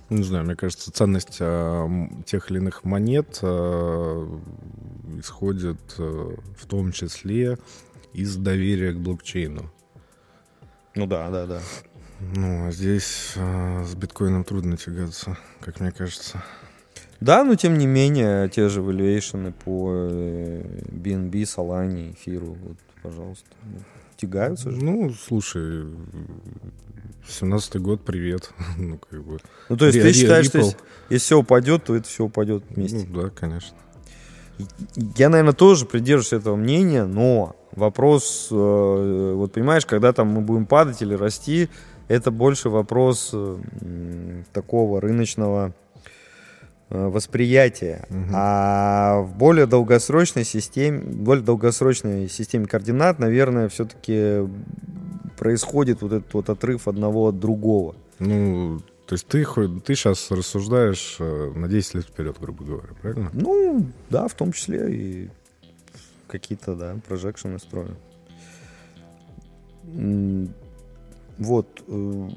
Не 0.09 0.23
знаю, 0.23 0.45
мне 0.45 0.55
кажется, 0.55 0.93
ценность 0.93 1.39
э, 1.41 2.09
тех 2.27 2.51
или 2.51 2.59
иных 2.59 2.85
монет 2.85 3.41
э, 3.43 4.39
исходит 5.19 5.97
э, 5.99 6.37
в 6.57 6.67
том 6.67 6.93
числе 6.93 7.59
из 8.13 8.37
доверия 8.37 8.93
к 8.93 8.99
блокчейну. 8.99 9.71
Ну 10.95 11.07
да, 11.07 11.29
да, 11.31 11.47
да. 11.47 11.61
Ну, 12.21 12.69
а 12.69 12.71
здесь 12.71 13.33
э, 13.35 13.85
с 13.85 13.95
биткоином 13.95 14.45
трудно 14.45 14.77
тягаться, 14.77 15.37
как 15.61 15.81
мне 15.81 15.91
кажется. 15.91 16.43
Да, 17.21 17.45
но 17.45 17.55
тем 17.55 17.79
не 17.79 17.87
менее, 17.87 18.49
те 18.49 18.69
же 18.69 18.81
valuation 18.83 19.53
по 19.65 19.91
BNB, 19.91 21.43
Solana, 21.43 22.13
эфиру, 22.13 22.57
вот, 22.63 22.77
пожалуйста, 23.03 23.47
тягаются 24.17 24.71
же. 24.71 24.83
Ну, 24.83 25.11
слушай, 25.13 25.87
17-й 27.29 27.81
год, 27.81 28.05
привет. 28.05 28.51
ну, 28.79 28.99
как 28.99 29.25
бы. 29.25 29.39
Ну, 29.69 29.77
то 29.77 29.87
есть 29.87 30.01
ты 30.01 30.13
считаешь, 30.13 30.47
что 30.47 30.59
если, 30.59 30.77
если 31.11 31.25
все 31.25 31.39
упадет, 31.39 31.85
то 31.85 31.95
это 31.95 32.09
все 32.09 32.25
упадет 32.25 32.65
вместе? 32.71 33.07
Ну, 33.09 33.23
да, 33.23 33.31
конечно. 33.31 33.77
Я, 35.17 35.29
наверное, 35.29 35.53
тоже 35.53 35.85
придерживаюсь 35.85 36.41
этого 36.41 36.57
мнения, 36.57 37.05
но 37.05 37.57
вопрос, 37.73 38.49
э, 38.51 39.33
вот 39.35 39.53
понимаешь, 39.53 39.85
когда 39.85 40.15
там 40.15 40.29
мы 40.29 40.41
будем 40.41 40.65
падать 40.65 41.03
или 41.03 41.15
расти, 41.15 41.69
это 42.09 42.31
больше 42.31 42.71
вопрос 42.71 43.31
э, 43.35 44.43
такого 44.55 45.01
рыночного 45.03 45.75
э, 46.91 47.07
восприятия. 47.09 48.07
Угу. 48.11 48.31
А 48.33 49.21
в 49.21 49.37
более 49.37 49.67
долгосрочной 49.67 50.45
системе, 50.45 50.99
более 51.01 51.45
долгосрочной 51.45 52.29
системе 52.29 52.67
координат, 52.67 53.19
наверное, 53.19 53.69
все-таки 53.69 54.49
происходит 55.37 56.03
вот 56.03 56.13
этот 56.13 56.33
вот 56.35 56.49
отрыв 56.51 56.89
одного 56.89 57.29
от 57.29 57.39
другого. 57.39 57.95
Ну, 58.19 58.81
то 59.07 59.15
есть 59.15 59.27
ты, 59.29 59.45
ты 59.45 59.95
сейчас 59.95 60.31
рассуждаешь 60.31 61.17
э, 61.21 61.53
на 61.55 61.69
10 61.69 61.95
лет 61.95 62.05
вперед, 62.07 62.37
грубо 62.41 62.65
говоря, 62.65 62.89
правильно? 63.01 63.31
Ну, 63.33 63.87
да, 64.11 64.27
в 64.27 64.35
том 64.35 64.53
числе 64.53 64.93
и 64.93 65.31
какие-то, 66.27 66.75
да, 66.75 66.97
прожекшены 67.07 67.59
строю. 67.59 67.97
Вот. 71.39 71.85
Э, 71.87 72.29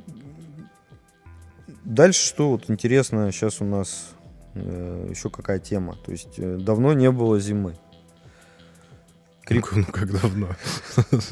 дальше 1.86 2.24
что 2.24 2.52
вот 2.52 2.70
интересно, 2.70 3.32
сейчас 3.32 3.62
у 3.62 3.66
нас 3.66 4.12
еще 5.10 5.30
какая 5.30 5.60
тема. 5.60 5.98
То 6.06 6.12
есть 6.12 6.38
э, 6.38 6.58
давно 6.58 6.94
не 6.94 7.12
было 7.12 7.40
зимы. 7.40 7.76
Крип... 9.46 9.66
Ну, 9.74 9.86
как 9.86 10.12
давно? 10.12 10.50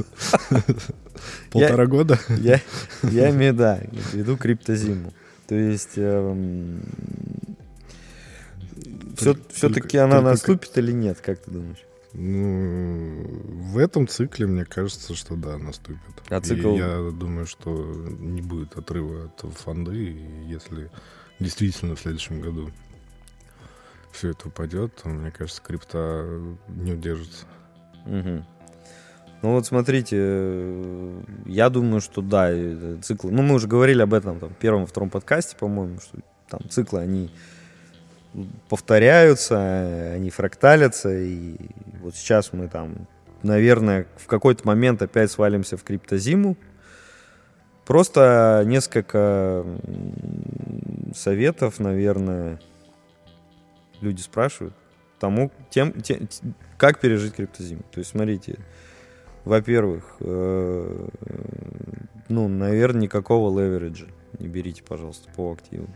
Полтора 1.52 1.86
года? 1.86 2.20
Я, 2.30 2.60
имею, 3.30 3.54
да, 3.54 3.80
в 3.92 4.14
виду 4.14 4.38
криптозиму. 4.38 5.14
То 5.48 5.56
есть 5.56 5.94
эм, 5.98 6.82
все, 9.16 9.36
все-таки 9.52 9.98
она 9.98 10.22
наступит 10.22 10.78
или 10.78 10.92
нет, 10.92 11.22
как 11.22 11.40
ты 11.40 11.52
думаешь? 11.52 11.86
Ну, 12.14 13.24
в 13.72 13.78
этом 13.78 14.08
цикле, 14.08 14.48
мне 14.48 14.66
кажется, 14.66 15.14
что 15.16 15.36
да, 15.36 15.58
наступит. 15.58 16.00
А 16.30 16.42
цикл... 16.42 16.74
И 16.74 16.78
я 16.78 17.12
думаю, 17.12 17.46
что 17.46 17.72
не 18.20 18.42
будет 18.42 18.76
отрыва 18.76 19.26
от 19.26 19.54
фонды, 19.54 20.18
если 20.48 20.90
действительно 21.40 21.96
в 21.96 22.00
следующем 22.00 22.42
году 22.42 22.72
все 24.18 24.32
это 24.32 24.48
упадет, 24.48 24.96
то, 24.96 25.10
мне 25.10 25.32
кажется, 25.32 25.62
крипта 25.62 26.26
не 26.68 26.94
удержится. 26.94 27.46
Угу. 28.06 28.46
Ну 29.44 29.54
вот 29.54 29.68
смотрите, 29.68 31.14
я 31.46 31.70
думаю, 31.70 32.02
что 32.02 32.22
да, 32.22 32.52
циклы. 33.02 33.32
Ну, 33.32 33.44
мы 33.44 33.56
уже 33.56 33.68
говорили 33.68 34.02
об 34.02 34.16
этом 34.16 34.40
там, 34.40 34.50
в 34.50 34.56
первом, 34.58 34.88
втором 34.88 35.12
подкасте, 35.12 35.56
по-моему, 35.56 36.00
что 36.00 36.18
там 36.50 36.68
циклы, 36.70 37.02
они 37.02 37.30
повторяются, 38.70 40.14
они 40.14 40.32
фракталятся, 40.32 41.16
и 41.16 41.56
вот 42.02 42.16
сейчас 42.16 42.52
мы 42.54 42.68
там, 42.68 43.08
наверное, 43.44 44.08
в 44.18 44.26
какой-то 44.26 44.66
момент 44.68 45.02
опять 45.04 45.32
свалимся 45.32 45.78
в 45.78 45.84
криптозиму. 45.84 46.58
Просто 47.86 48.64
несколько 48.66 49.64
советов, 51.16 51.80
наверное, 51.80 52.60
люди 54.02 54.22
спрашивают 54.22 54.74
тому, 55.20 55.52
тем, 55.70 55.94
тем, 56.02 56.28
как 56.78 57.00
пережить 57.00 57.34
криптозиму. 57.34 57.84
То 57.92 58.00
есть, 58.00 58.12
смотрите, 58.12 58.60
во-первых, 59.46 60.18
э, 60.20 61.08
ну, 62.30 62.48
наверное, 62.48 63.04
никакого 63.04 63.58
leverage 63.58 64.02
а 64.02 64.08
не 64.40 64.48
берите, 64.48 64.84
пожалуйста, 64.84 65.30
по 65.36 65.52
активу. 65.52 65.88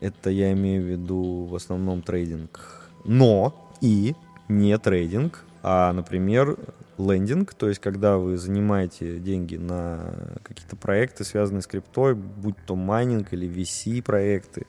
Это 0.00 0.30
я 0.30 0.52
имею 0.52 0.82
в 0.82 0.86
виду 0.86 1.44
в 1.44 1.54
основном 1.54 2.02
трейдинг. 2.02 2.88
Но 3.04 3.70
и 3.80 4.14
не 4.48 4.76
трейдинг, 4.78 5.44
а, 5.62 5.92
например, 5.92 6.56
lending, 6.98 7.54
то 7.54 7.68
есть 7.68 7.80
когда 7.80 8.18
вы 8.18 8.36
занимаете 8.36 9.18
деньги 9.18 9.56
на 9.56 10.38
какие-то 10.42 10.76
проекты, 10.76 11.24
связанные 11.24 11.62
с 11.62 11.66
криптой, 11.66 12.14
будь 12.14 12.56
то 12.66 12.76
майнинг 12.76 13.32
или 13.32 13.48
VC 13.48 14.02
проекты, 14.02 14.66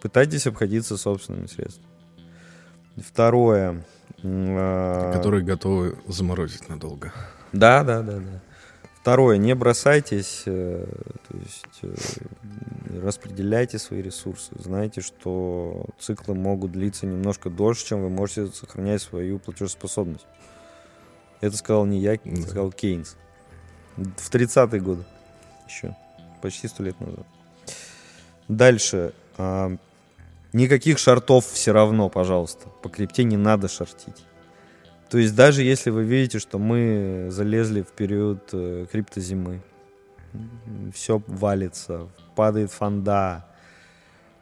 пытайтесь 0.00 0.46
обходиться 0.46 0.96
собственными 0.96 1.46
средствами. 1.46 1.88
Второе. 2.96 3.84
Э, 4.22 5.12
Которые 5.12 5.44
готовы 5.44 5.98
заморозить 6.06 6.68
надолго. 6.68 7.12
Да, 7.52 7.84
да, 7.84 8.02
да, 8.02 8.18
да. 8.18 8.40
Второе, 9.00 9.38
не 9.38 9.54
бросайтесь, 9.54 10.42
э, 10.44 10.86
то 11.28 11.38
есть 11.38 11.64
э, 11.82 11.94
распределяйте 13.00 13.78
свои 13.78 14.02
ресурсы. 14.02 14.52
Знайте, 14.58 15.00
что 15.00 15.86
циклы 15.98 16.34
могут 16.34 16.72
длиться 16.72 17.06
немножко 17.06 17.48
дольше, 17.48 17.86
чем 17.86 18.02
вы 18.02 18.10
можете 18.10 18.48
сохранять 18.48 19.00
свою 19.00 19.38
платежеспособность. 19.38 20.26
Это 21.40 21.56
сказал 21.56 21.86
не 21.86 22.00
я, 22.00 22.14
это 22.14 22.42
сказал 22.42 22.72
Кейнс. 22.72 23.16
В 23.96 24.30
30-е 24.30 24.80
годы 24.80 25.04
еще, 25.66 25.96
почти 26.42 26.68
сто 26.68 26.82
лет 26.82 27.00
назад. 27.00 27.26
Дальше. 28.48 29.14
Никаких 30.52 30.98
шартов 30.98 31.46
все 31.46 31.72
равно, 31.72 32.08
пожалуйста. 32.08 32.68
По 32.82 32.88
крипте 32.88 33.24
не 33.24 33.36
надо 33.36 33.68
шортить. 33.68 34.24
То 35.10 35.18
есть 35.18 35.34
даже 35.34 35.62
если 35.62 35.90
вы 35.90 36.04
видите, 36.04 36.38
что 36.38 36.58
мы 36.58 37.28
залезли 37.30 37.82
в 37.82 37.92
период 37.92 38.50
э, 38.52 38.86
криптозимы, 38.90 39.62
все 40.94 41.22
валится, 41.26 42.08
падает 42.34 42.70
фонда, 42.70 43.46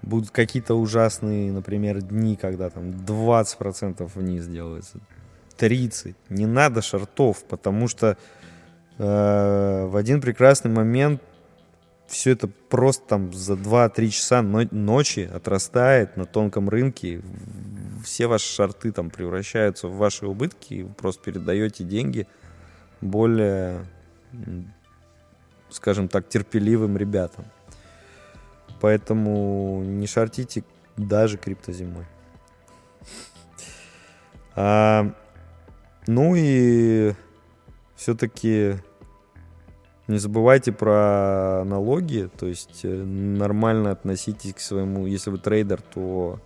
будут 0.02 0.30
какие-то 0.30 0.74
ужасные, 0.74 1.52
например, 1.52 2.02
дни, 2.02 2.36
когда 2.36 2.70
там 2.70 2.90
20% 2.90 4.10
вниз 4.14 4.46
делается, 4.46 4.98
30%. 5.58 6.14
Не 6.30 6.46
надо 6.46 6.82
шартов, 6.82 7.44
потому 7.44 7.86
что 7.86 8.16
э, 8.98 9.86
в 9.86 9.96
один 9.96 10.20
прекрасный 10.20 10.70
момент 10.70 11.22
все 12.08 12.32
это 12.32 12.48
просто 12.48 13.06
там 13.06 13.32
за 13.32 13.54
2-3 13.54 14.08
часа 14.08 14.42
ночи 14.42 15.28
отрастает 15.32 16.16
на 16.16 16.24
тонком 16.24 16.68
рынке 16.68 17.22
все 18.06 18.28
ваши 18.28 18.46
шарты 18.46 18.92
там 18.92 19.10
превращаются 19.10 19.88
в 19.88 19.96
ваши 19.96 20.26
убытки, 20.26 20.74
и 20.74 20.82
вы 20.84 20.94
просто 20.94 21.22
передаете 21.24 21.84
деньги 21.84 22.26
более, 23.00 23.84
скажем 25.70 26.08
так, 26.08 26.28
терпеливым 26.28 26.96
ребятам. 26.96 27.46
Поэтому 28.80 29.82
не 29.84 30.06
шортите 30.06 30.64
даже 30.96 31.36
криптозимой. 31.36 32.06
А, 34.54 35.12
ну 36.06 36.34
и 36.36 37.12
все-таки 37.96 38.76
не 40.08 40.18
забывайте 40.18 40.72
про 40.72 41.64
налоги, 41.64 42.30
то 42.38 42.46
есть 42.46 42.80
э, 42.84 42.88
нормально 42.88 43.90
относитесь 43.90 44.54
к 44.54 44.60
своему, 44.60 45.06
если 45.06 45.30
вы 45.30 45.38
трейдер, 45.38 45.80
то 45.82 46.38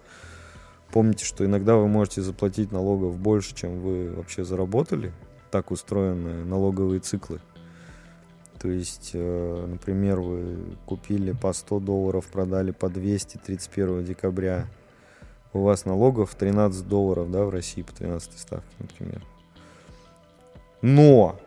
помните, 0.92 1.24
что 1.24 1.44
иногда 1.44 1.76
вы 1.76 1.86
можете 1.86 2.22
заплатить 2.22 2.72
налогов 2.72 3.18
больше, 3.18 3.54
чем 3.54 3.80
вы 3.80 4.12
вообще 4.14 4.44
заработали. 4.44 5.12
Так 5.50 5.72
устроены 5.72 6.44
налоговые 6.44 7.00
циклы. 7.00 7.40
То 8.60 8.68
есть, 8.68 9.10
э, 9.14 9.66
например, 9.66 10.20
вы 10.20 10.56
купили 10.86 11.32
по 11.32 11.52
100 11.52 11.80
долларов, 11.80 12.26
продали 12.26 12.70
по 12.70 12.88
200 12.88 13.38
31 13.38 14.04
декабря. 14.04 14.66
У 15.52 15.62
вас 15.62 15.84
налогов 15.84 16.34
13 16.34 16.86
долларов, 16.86 17.30
да, 17.30 17.44
в 17.44 17.50
России 17.50 17.82
по 17.82 17.92
13 17.92 18.38
ставке, 18.38 18.68
например. 18.78 19.22
Но, 20.82 21.38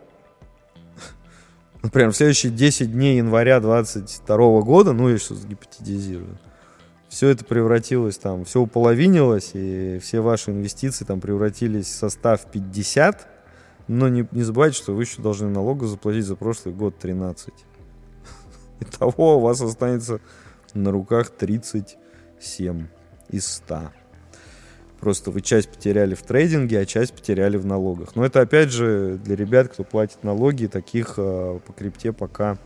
например, 1.83 2.11
в 2.11 2.15
следующие 2.15 2.51
10 2.51 2.91
дней 2.91 3.17
января 3.17 3.59
22 3.59 4.61
года, 4.61 4.93
ну, 4.93 5.09
я 5.09 5.17
сейчас 5.17 5.45
гипотетизирую, 5.45 6.39
все 7.09 7.27
это 7.27 7.45
превратилось 7.45 8.17
там, 8.17 8.45
все 8.45 8.59
уполовинилось, 8.61 9.51
и 9.53 9.99
все 10.01 10.21
ваши 10.21 10.49
инвестиции 10.49 11.05
там 11.05 11.21
превратились 11.21 11.85
в 11.85 11.95
состав 11.95 12.45
50, 12.51 13.27
но 13.87 14.09
не, 14.09 14.27
не 14.31 14.41
забывайте, 14.41 14.77
что 14.77 14.95
вы 14.95 15.03
еще 15.03 15.21
должны 15.21 15.49
налогов 15.49 15.89
заплатить 15.89 16.25
за 16.25 16.35
прошлый 16.35 16.73
год 16.73 16.97
13. 16.97 17.53
Итого 18.79 19.37
у 19.37 19.41
вас 19.41 19.61
останется 19.61 20.21
на 20.73 20.91
руках 20.91 21.29
37 21.29 22.87
из 23.29 23.47
100. 23.47 23.91
Просто 25.03 25.31
вы 25.31 25.41
часть 25.41 25.67
потеряли 25.67 26.15
в 26.15 26.21
трейдинге, 26.21 26.79
а 26.79 26.85
часть 26.85 27.13
потеряли 27.13 27.57
в 27.57 27.65
налогах. 27.65 28.15
Но 28.15 28.25
это 28.25 28.39
опять 28.39 28.71
же 28.71 29.19
для 29.21 29.35
ребят, 29.35 29.67
кто 29.67 29.83
платит 29.83 30.23
налоги, 30.23 30.67
таких 30.67 31.15
э, 31.17 31.59
по 31.59 31.73
крипте 31.73 32.13
пока 32.13 32.57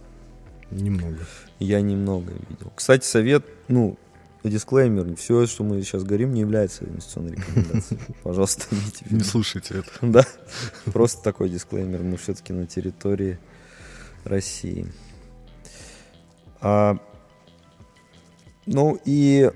немного. 0.70 1.18
Я 1.58 1.82
немного 1.82 2.32
видел. 2.48 2.72
Кстати, 2.76 3.06
совет, 3.06 3.44
ну, 3.68 3.98
дисклеймер, 4.44 5.16
все, 5.16 5.48
что 5.48 5.64
мы 5.64 5.82
сейчас 5.82 6.04
говорим, 6.04 6.32
не 6.32 6.42
является 6.42 6.86
инвестиционной 6.86 7.38
рекомендацией. 7.38 8.00
Пожалуйста, 8.24 8.66
Не 9.10 9.24
слушайте 9.24 9.80
это. 9.80 9.90
Да, 10.04 10.24
просто 10.94 11.24
такой 11.24 11.50
дисклеймер. 11.50 12.04
Мы 12.04 12.18
все-таки 12.18 12.54
на 12.54 12.68
территории 12.68 13.40
России. 14.26 14.86
А, 16.62 17.00
ну 18.68 19.02
и 19.06 19.50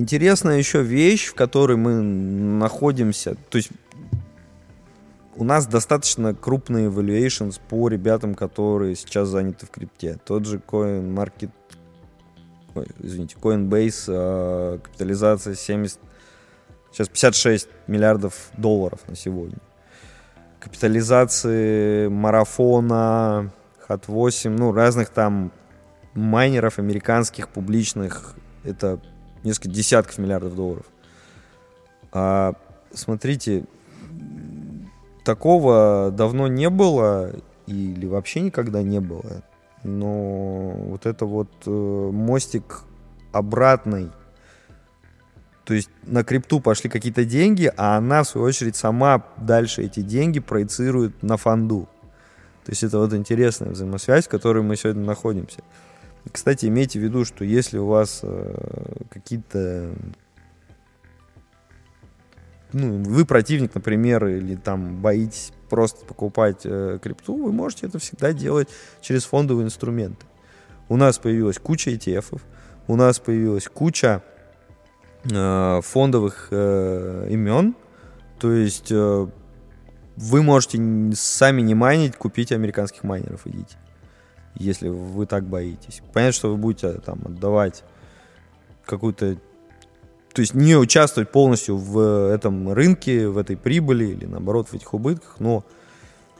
интересная 0.00 0.58
еще 0.58 0.82
вещь, 0.82 1.26
в 1.28 1.34
которой 1.34 1.76
мы 1.76 2.00
находимся. 2.00 3.36
То 3.50 3.58
есть 3.58 3.70
у 5.36 5.44
нас 5.44 5.66
достаточно 5.66 6.34
крупные 6.34 6.88
valuations 6.88 7.60
по 7.68 7.88
ребятам, 7.88 8.34
которые 8.34 8.96
сейчас 8.96 9.28
заняты 9.28 9.66
в 9.66 9.70
крипте. 9.70 10.18
Тот 10.24 10.44
же 10.46 10.58
CoinMarket 10.58 11.50
ой, 12.74 12.86
извините, 13.00 13.36
Coinbase, 13.40 14.04
э, 14.08 14.78
капитализация 14.82 15.54
70, 15.54 15.98
сейчас 16.92 17.08
56 17.08 17.68
миллиардов 17.86 18.50
долларов 18.56 19.00
на 19.08 19.16
сегодня. 19.16 19.58
Капитализации 20.58 22.08
марафона, 22.08 23.50
Hot 23.88 24.04
8, 24.06 24.50
ну, 24.50 24.72
разных 24.72 25.08
там 25.08 25.52
майнеров 26.14 26.78
американских, 26.78 27.48
публичных, 27.48 28.34
это 28.62 29.00
несколько 29.44 29.68
десятков 29.68 30.18
миллиардов 30.18 30.54
долларов. 30.54 30.86
А, 32.12 32.54
смотрите, 32.92 33.64
такого 35.24 36.10
давно 36.10 36.48
не 36.48 36.68
было 36.70 37.32
или 37.66 38.06
вообще 38.06 38.40
никогда 38.40 38.82
не 38.82 39.00
было 39.00 39.42
но 39.82 40.70
вот 40.70 41.06
это 41.06 41.24
вот 41.24 41.50
э, 41.66 41.70
мостик 41.70 42.82
обратный, 43.32 44.10
то 45.64 45.74
есть 45.74 45.90
на 46.02 46.24
крипту 46.24 46.60
пошли 46.60 46.90
какие-то 46.90 47.24
деньги, 47.24 47.72
а 47.76 47.96
она, 47.96 48.22
в 48.22 48.28
свою 48.28 48.46
очередь, 48.46 48.76
сама 48.76 49.24
дальше 49.36 49.82
эти 49.82 50.00
деньги 50.00 50.40
проецирует 50.40 51.22
на 51.22 51.36
фонду. 51.36 51.88
То 52.64 52.72
есть 52.72 52.82
это 52.82 52.98
вот 52.98 53.14
интересная 53.14 53.70
взаимосвязь, 53.70 54.26
в 54.26 54.30
которой 54.30 54.62
мы 54.62 54.76
сегодня 54.76 55.04
находимся. 55.04 55.62
Кстати, 56.30 56.66
имейте 56.66 56.98
в 56.98 57.02
виду, 57.02 57.24
что 57.24 57.44
если 57.44 57.78
у 57.78 57.86
вас 57.86 58.20
э, 58.22 59.04
какие-то 59.10 59.94
ну, 62.72 63.02
вы 63.02 63.24
противник, 63.24 63.74
например, 63.74 64.26
или 64.26 64.54
там 64.54 65.00
боитесь 65.00 65.52
просто 65.68 66.04
покупать 66.04 66.60
э, 66.64 66.98
крипту, 67.02 67.36
вы 67.36 67.52
можете 67.52 67.86
это 67.86 67.98
всегда 67.98 68.32
делать 68.32 68.68
через 69.00 69.24
фондовые 69.24 69.66
инструменты. 69.66 70.26
У 70.88 70.96
нас 70.96 71.18
появилась 71.18 71.58
куча 71.58 71.90
ETF, 71.90 72.40
у 72.86 72.96
нас 72.96 73.18
появилась 73.18 73.68
куча 73.68 74.22
э, 75.24 75.80
фондовых 75.82 76.48
э, 76.50 77.28
имен, 77.30 77.74
то 78.38 78.52
есть 78.52 78.90
э, 78.90 79.26
вы 80.16 80.42
можете 80.42 80.78
сами 81.14 81.62
не 81.62 81.74
майнить, 81.74 82.16
купить 82.16 82.52
американских 82.52 83.04
майнеров, 83.04 83.46
идите, 83.46 83.76
если 84.54 84.88
вы 84.88 85.26
так 85.26 85.44
боитесь. 85.44 86.02
Понятно, 86.12 86.32
что 86.32 86.50
вы 86.50 86.56
будете 86.56 86.88
э, 86.88 86.98
там 87.00 87.20
отдавать 87.24 87.84
какую-то 88.84 89.36
то 90.32 90.42
есть 90.42 90.54
не 90.54 90.76
участвовать 90.76 91.30
полностью 91.32 91.76
в 91.76 92.32
этом 92.32 92.72
рынке, 92.72 93.28
в 93.28 93.36
этой 93.36 93.56
прибыли 93.56 94.06
или 94.06 94.26
наоборот 94.26 94.68
в 94.68 94.74
этих 94.74 94.94
убытках, 94.94 95.36
но 95.40 95.64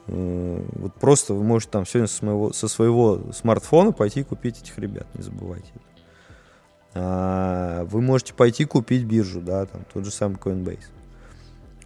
э, 0.06 0.64
вот 0.74 0.94
просто 0.94 1.34
вы 1.34 1.42
можете 1.42 1.72
там 1.72 1.86
сегодня 1.86 2.06
со, 2.06 2.24
моего, 2.24 2.52
со 2.52 2.68
своего 2.68 3.32
смартфона 3.32 3.92
пойти 3.92 4.22
купить 4.22 4.62
этих 4.62 4.78
ребят, 4.78 5.06
не 5.14 5.22
забывайте. 5.22 5.72
А, 6.94 7.84
вы 7.84 8.00
можете 8.00 8.34
пойти 8.34 8.64
купить 8.64 9.04
биржу, 9.04 9.40
да, 9.40 9.66
там 9.66 9.82
тот 9.92 10.04
же 10.04 10.10
самый 10.10 10.36
Coinbase. 10.36 10.86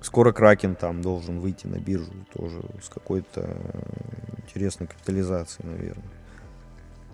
Скоро 0.05 0.33
Кракен 0.33 0.75
там 0.75 1.01
должен 1.01 1.41
выйти 1.41 1.67
на 1.67 1.77
биржу 1.77 2.13
тоже 2.35 2.61
с 2.83 2.91
какой-то 2.91 3.57
интересной 4.37 4.87
капитализацией, 4.87 5.67
наверное. 5.67 6.05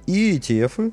И 0.06 0.36
ETF, 0.36 0.92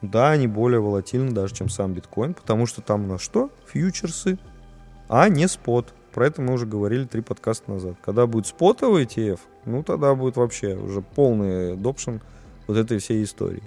да, 0.00 0.30
они 0.30 0.46
более 0.46 0.80
волатильны 0.80 1.30
даже, 1.32 1.54
чем 1.54 1.68
сам 1.68 1.92
биткоин, 1.92 2.32
потому 2.32 2.64
что 2.64 2.80
там 2.80 3.04
у 3.04 3.06
нас 3.06 3.20
что? 3.20 3.50
Фьючерсы, 3.66 4.38
а 5.10 5.28
не 5.28 5.46
спот. 5.46 5.92
Про 6.10 6.28
это 6.28 6.40
мы 6.40 6.54
уже 6.54 6.64
говорили 6.64 7.04
три 7.04 7.20
подкаста 7.20 7.70
назад. 7.70 7.96
Когда 8.02 8.26
будет 8.26 8.46
спотовый 8.46 9.04
ETF, 9.04 9.40
ну 9.66 9.82
тогда 9.82 10.14
будет 10.14 10.36
вообще 10.36 10.74
уже 10.74 11.02
полный 11.02 11.74
adoption 11.74 12.22
вот 12.66 12.78
этой 12.78 12.98
всей 12.98 13.22
истории. 13.24 13.62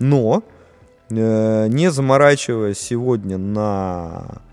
Но, 0.00 0.42
э, 1.08 1.68
не 1.68 1.88
заморачиваясь 1.92 2.80
сегодня 2.80 3.38
на 3.38 4.24
э, 4.28 4.51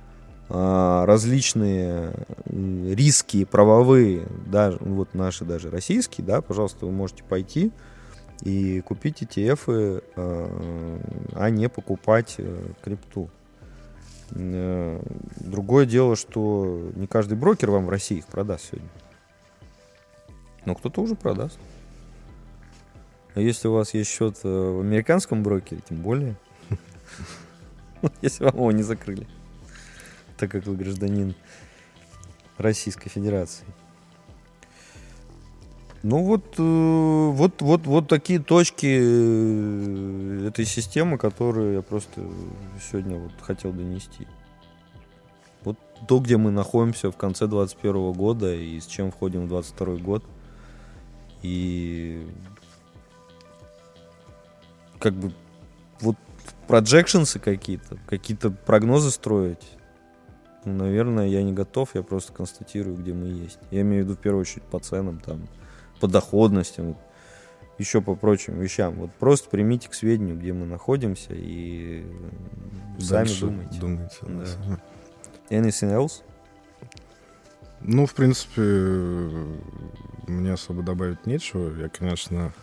различные 0.49 2.13
риски 2.47 3.45
правовые, 3.45 4.27
даже 4.47 4.77
вот 4.81 5.13
наши 5.13 5.45
даже 5.45 5.69
российские, 5.69 6.25
да, 6.25 6.41
пожалуйста, 6.41 6.88
вы 6.88 6.91
можете 6.91 7.23
пойти 7.23 7.71
и 8.41 8.81
купить 8.81 9.21
ETF, 9.21 10.01
э, 10.15 10.99
а 11.33 11.49
не 11.49 11.69
покупать 11.69 12.35
э, 12.38 12.71
крипту. 12.81 13.29
Э, 14.31 15.01
другое 15.39 15.85
дело, 15.85 16.15
что 16.15 16.89
не 16.95 17.07
каждый 17.07 17.38
брокер 17.38 17.71
вам 17.71 17.85
в 17.85 17.89
России 17.89 18.17
их 18.17 18.27
продаст 18.27 18.69
сегодня. 18.71 18.89
Но 20.65 20.75
кто-то 20.75 21.01
уже 21.01 21.15
продаст. 21.15 21.59
А 23.35 23.41
если 23.41 23.67
у 23.67 23.73
вас 23.73 23.93
есть 23.93 24.09
счет 24.09 24.43
в 24.43 24.81
американском 24.81 25.43
брокере, 25.43 25.81
тем 25.88 26.01
более. 26.01 26.35
Если 28.21 28.43
вам 28.43 28.55
его 28.55 28.71
не 28.71 28.83
закрыли. 28.83 29.27
Так 30.39 30.52
как 30.52 30.65
вы 30.65 30.78
гражданин 30.78 31.36
Российской 32.58 33.10
Федерации. 33.10 33.65
Ну 36.02 36.23
вот, 36.23 36.56
э, 36.58 36.62
вот, 36.62 37.62
вот, 37.62 37.85
вот 37.85 38.08
такие 38.08 38.40
точки 38.40 38.87
э, 38.87 40.48
этой 40.48 40.63
системы, 40.63 41.17
которые 41.17 41.73
я 41.75 41.81
просто 41.81 42.21
сегодня 42.90 43.17
вот 43.17 43.33
хотел 43.42 43.73
донести. 43.73 44.27
Вот 45.65 45.77
то, 46.08 46.19
где 46.19 46.37
мы 46.37 46.52
находимся 46.52 47.12
в 47.12 47.17
конце 47.17 47.48
2021 47.48 48.13
года 48.13 48.56
и 48.56 48.79
с 48.79 48.85
чем 48.85 49.12
входим 49.12 49.46
в 49.46 49.50
2022 49.50 49.96
год. 49.98 50.23
И 51.42 52.25
как 55.00 55.13
бы 55.15 55.33
вот 56.00 56.15
projections 56.69 57.37
какие-то, 57.40 57.98
какие-то 58.08 58.52
прогнозы 58.52 59.12
строить, 59.12 59.79
наверное, 60.77 61.27
я 61.27 61.43
не 61.43 61.53
готов, 61.53 61.95
я 61.95 62.03
просто 62.03 62.33
констатирую, 62.33 62.97
где 62.97 63.13
мы 63.13 63.27
есть. 63.27 63.59
Я 63.71 63.81
имею 63.81 64.03
в 64.03 64.07
виду 64.07 64.17
в 64.17 64.21
первую 64.21 64.41
очередь 64.41 64.63
по 64.63 64.79
ценам 64.79 65.19
там 65.19 65.47
по 65.99 66.07
доходности, 66.07 66.95
еще 67.77 68.01
по 68.01 68.15
прочим 68.15 68.59
вещам. 68.59 68.95
Вот 68.95 69.11
просто 69.13 69.49
примите 69.49 69.89
к 69.89 69.93
сведению, 69.93 70.37
где 70.37 70.53
мы 70.53 70.65
находимся, 70.65 71.33
и 71.33 72.05
Дальше 73.09 73.39
сами 73.39 73.51
думайте. 73.51 73.79
думайте 73.79 74.17
да. 74.21 74.79
Anything 75.49 75.95
else? 75.95 76.23
Ну, 77.81 78.05
в 78.05 78.13
принципе, 78.13 78.61
мне 80.27 80.53
особо 80.53 80.83
добавить 80.83 81.25
нечего. 81.25 81.73
Я, 81.79 81.87
конечно, 81.89 82.53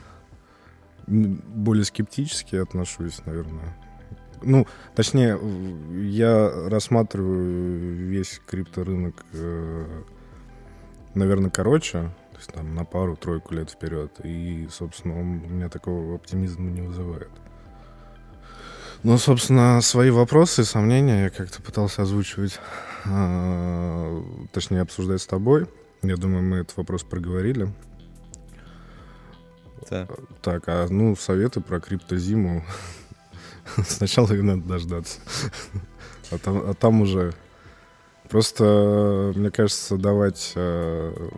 более 1.07 1.85
скептически 1.85 2.57
отношусь, 2.57 3.25
наверное. 3.25 3.77
Ну, 4.47 4.65
точнее, 4.95 5.39
я 6.09 6.69
рассматриваю 6.69 8.07
весь 8.07 8.41
крипторынок, 8.47 9.25
э, 9.33 10.03
наверное, 11.15 11.51
короче, 11.51 12.13
то 12.31 12.37
есть 12.37 12.53
там 12.53 12.75
на 12.77 12.85
пару-тройку 12.85 13.55
лет 13.55 13.71
вперед. 13.71 14.13
И, 14.23 14.69
собственно, 14.71 15.19
он 15.19 15.43
у 15.45 15.49
меня 15.49 15.69
такого 15.69 16.15
оптимизма 16.15 16.71
не 16.71 16.83
вызывает. 16.83 17.31
Ну, 19.03 19.19
собственно, 19.19 19.81
свои 19.81 20.11
вопросы, 20.11 20.65
сомнения 20.65 21.25
я 21.25 21.31
как-то 21.31 21.61
пытался 21.61 22.03
озвучивать, 22.03 22.61
э, 23.05 24.23
точнее, 24.53 24.81
обсуждать 24.81 25.23
с 25.23 25.27
тобой. 25.27 25.67
Я 26.03 26.17
думаю, 26.17 26.45
мы 26.45 26.59
этот 26.59 26.77
вопрос 26.77 27.03
проговорили. 27.03 27.69
Да. 29.91 30.07
Так, 30.41 30.65
а 30.69 30.87
ну 30.89 31.17
советы 31.17 31.61
про 31.61 31.81
криптозиму. 31.81 32.65
Сначала 33.87 34.31
ее 34.33 34.43
надо 34.43 34.63
дождаться. 34.63 35.21
А 36.33 36.39
там, 36.39 36.57
а 36.69 36.75
там 36.75 37.03
уже 37.03 37.35
Просто, 38.29 39.33
мне 39.37 39.51
кажется, 39.51 39.97
давать 39.97 40.53
э, 40.57 41.29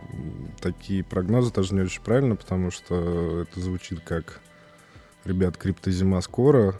такие 0.59 1.03
прогнозы 1.03 1.51
тоже 1.51 1.75
не 1.75 1.81
очень 1.81 2.01
правильно, 2.01 2.35
потому 2.35 2.71
что 2.71 3.41
это 3.41 3.59
звучит 3.59 3.99
как 3.99 4.39
«Ребят, 5.23 5.55
криптозима 5.57 6.21
скоро, 6.21 6.75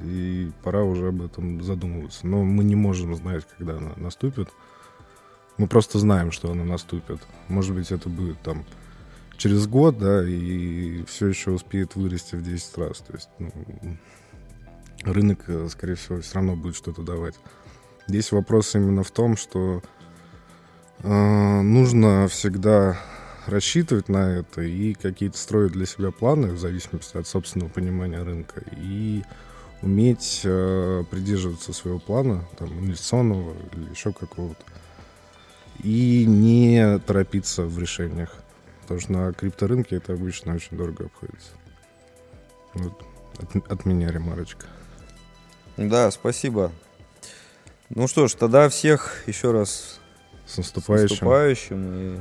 и 0.00 0.50
пора 0.62 0.82
уже 0.82 1.08
об 1.08 1.22
этом 1.22 1.62
задумываться». 1.62 2.26
Но 2.26 2.42
мы 2.42 2.64
не 2.64 2.74
можем 2.74 3.14
знать, 3.14 3.46
когда 3.58 3.76
она 3.76 3.92
наступит. 3.96 4.48
Мы 5.58 5.66
просто 5.66 5.98
знаем, 5.98 6.32
что 6.32 6.50
она 6.50 6.64
наступит. 6.64 7.20
Может 7.48 7.74
быть, 7.74 7.92
это 7.92 8.08
будет 8.08 8.40
там 8.40 8.64
через 9.36 9.66
год, 9.66 9.98
да, 9.98 10.26
и 10.26 11.04
все 11.04 11.26
еще 11.26 11.50
успеет 11.50 11.96
вырасти 11.96 12.34
в 12.34 12.42
10 12.42 12.78
раз. 12.78 12.98
То 13.00 13.12
есть 13.12 13.28
ну, 13.38 13.52
рынок, 15.04 15.40
э, 15.48 15.68
скорее 15.70 15.94
всего, 15.94 16.20
все 16.20 16.34
равно 16.36 16.56
будет 16.56 16.76
что-то 16.76 17.02
давать. 17.02 17.34
Здесь 18.06 18.32
вопрос 18.32 18.74
именно 18.74 19.02
в 19.02 19.10
том, 19.10 19.36
что 19.36 19.82
э, 21.02 21.60
нужно 21.62 22.28
всегда 22.28 22.98
рассчитывать 23.46 24.08
на 24.08 24.38
это 24.38 24.62
и 24.62 24.94
какие-то 24.94 25.38
строить 25.38 25.72
для 25.72 25.86
себя 25.86 26.10
планы 26.10 26.48
в 26.48 26.58
зависимости 26.58 27.16
от 27.16 27.26
собственного 27.26 27.68
понимания 27.68 28.22
рынка 28.22 28.62
и 28.76 29.22
уметь 29.82 30.42
э, 30.44 31.04
придерживаться 31.10 31.72
своего 31.72 31.98
плана, 31.98 32.44
там, 32.58 32.68
инвестиционного 32.80 33.54
или 33.72 33.90
еще 33.90 34.12
какого-то, 34.12 34.62
и 35.82 36.24
не 36.26 36.98
торопиться 36.98 37.62
в 37.64 37.78
решениях. 37.78 38.34
Потому 38.82 39.00
что 39.00 39.12
на 39.12 39.32
крипторынке 39.32 39.96
это 39.96 40.12
обычно 40.12 40.54
очень 40.54 40.76
дорого 40.76 41.06
обходится. 41.06 41.50
Вот 42.74 43.04
от, 43.38 43.70
от 43.70 43.84
меня 43.86 44.10
ремарочка. 44.10 44.66
Да, 45.88 46.10
спасибо. 46.10 46.72
Ну 47.88 48.06
что 48.06 48.28
ж, 48.28 48.34
тогда 48.34 48.68
всех 48.68 49.26
еще 49.26 49.50
раз 49.50 49.98
с 50.46 50.58
наступающим. 50.58 51.08
С 51.08 51.10
наступающим 51.12 51.92
и 51.94 52.20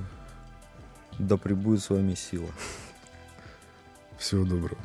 да 1.19 1.35
пребудет 1.35 1.83
с 1.83 1.89
вами 1.89 2.15
сила. 2.15 2.49
Всего 4.17 4.45
доброго. 4.45 4.77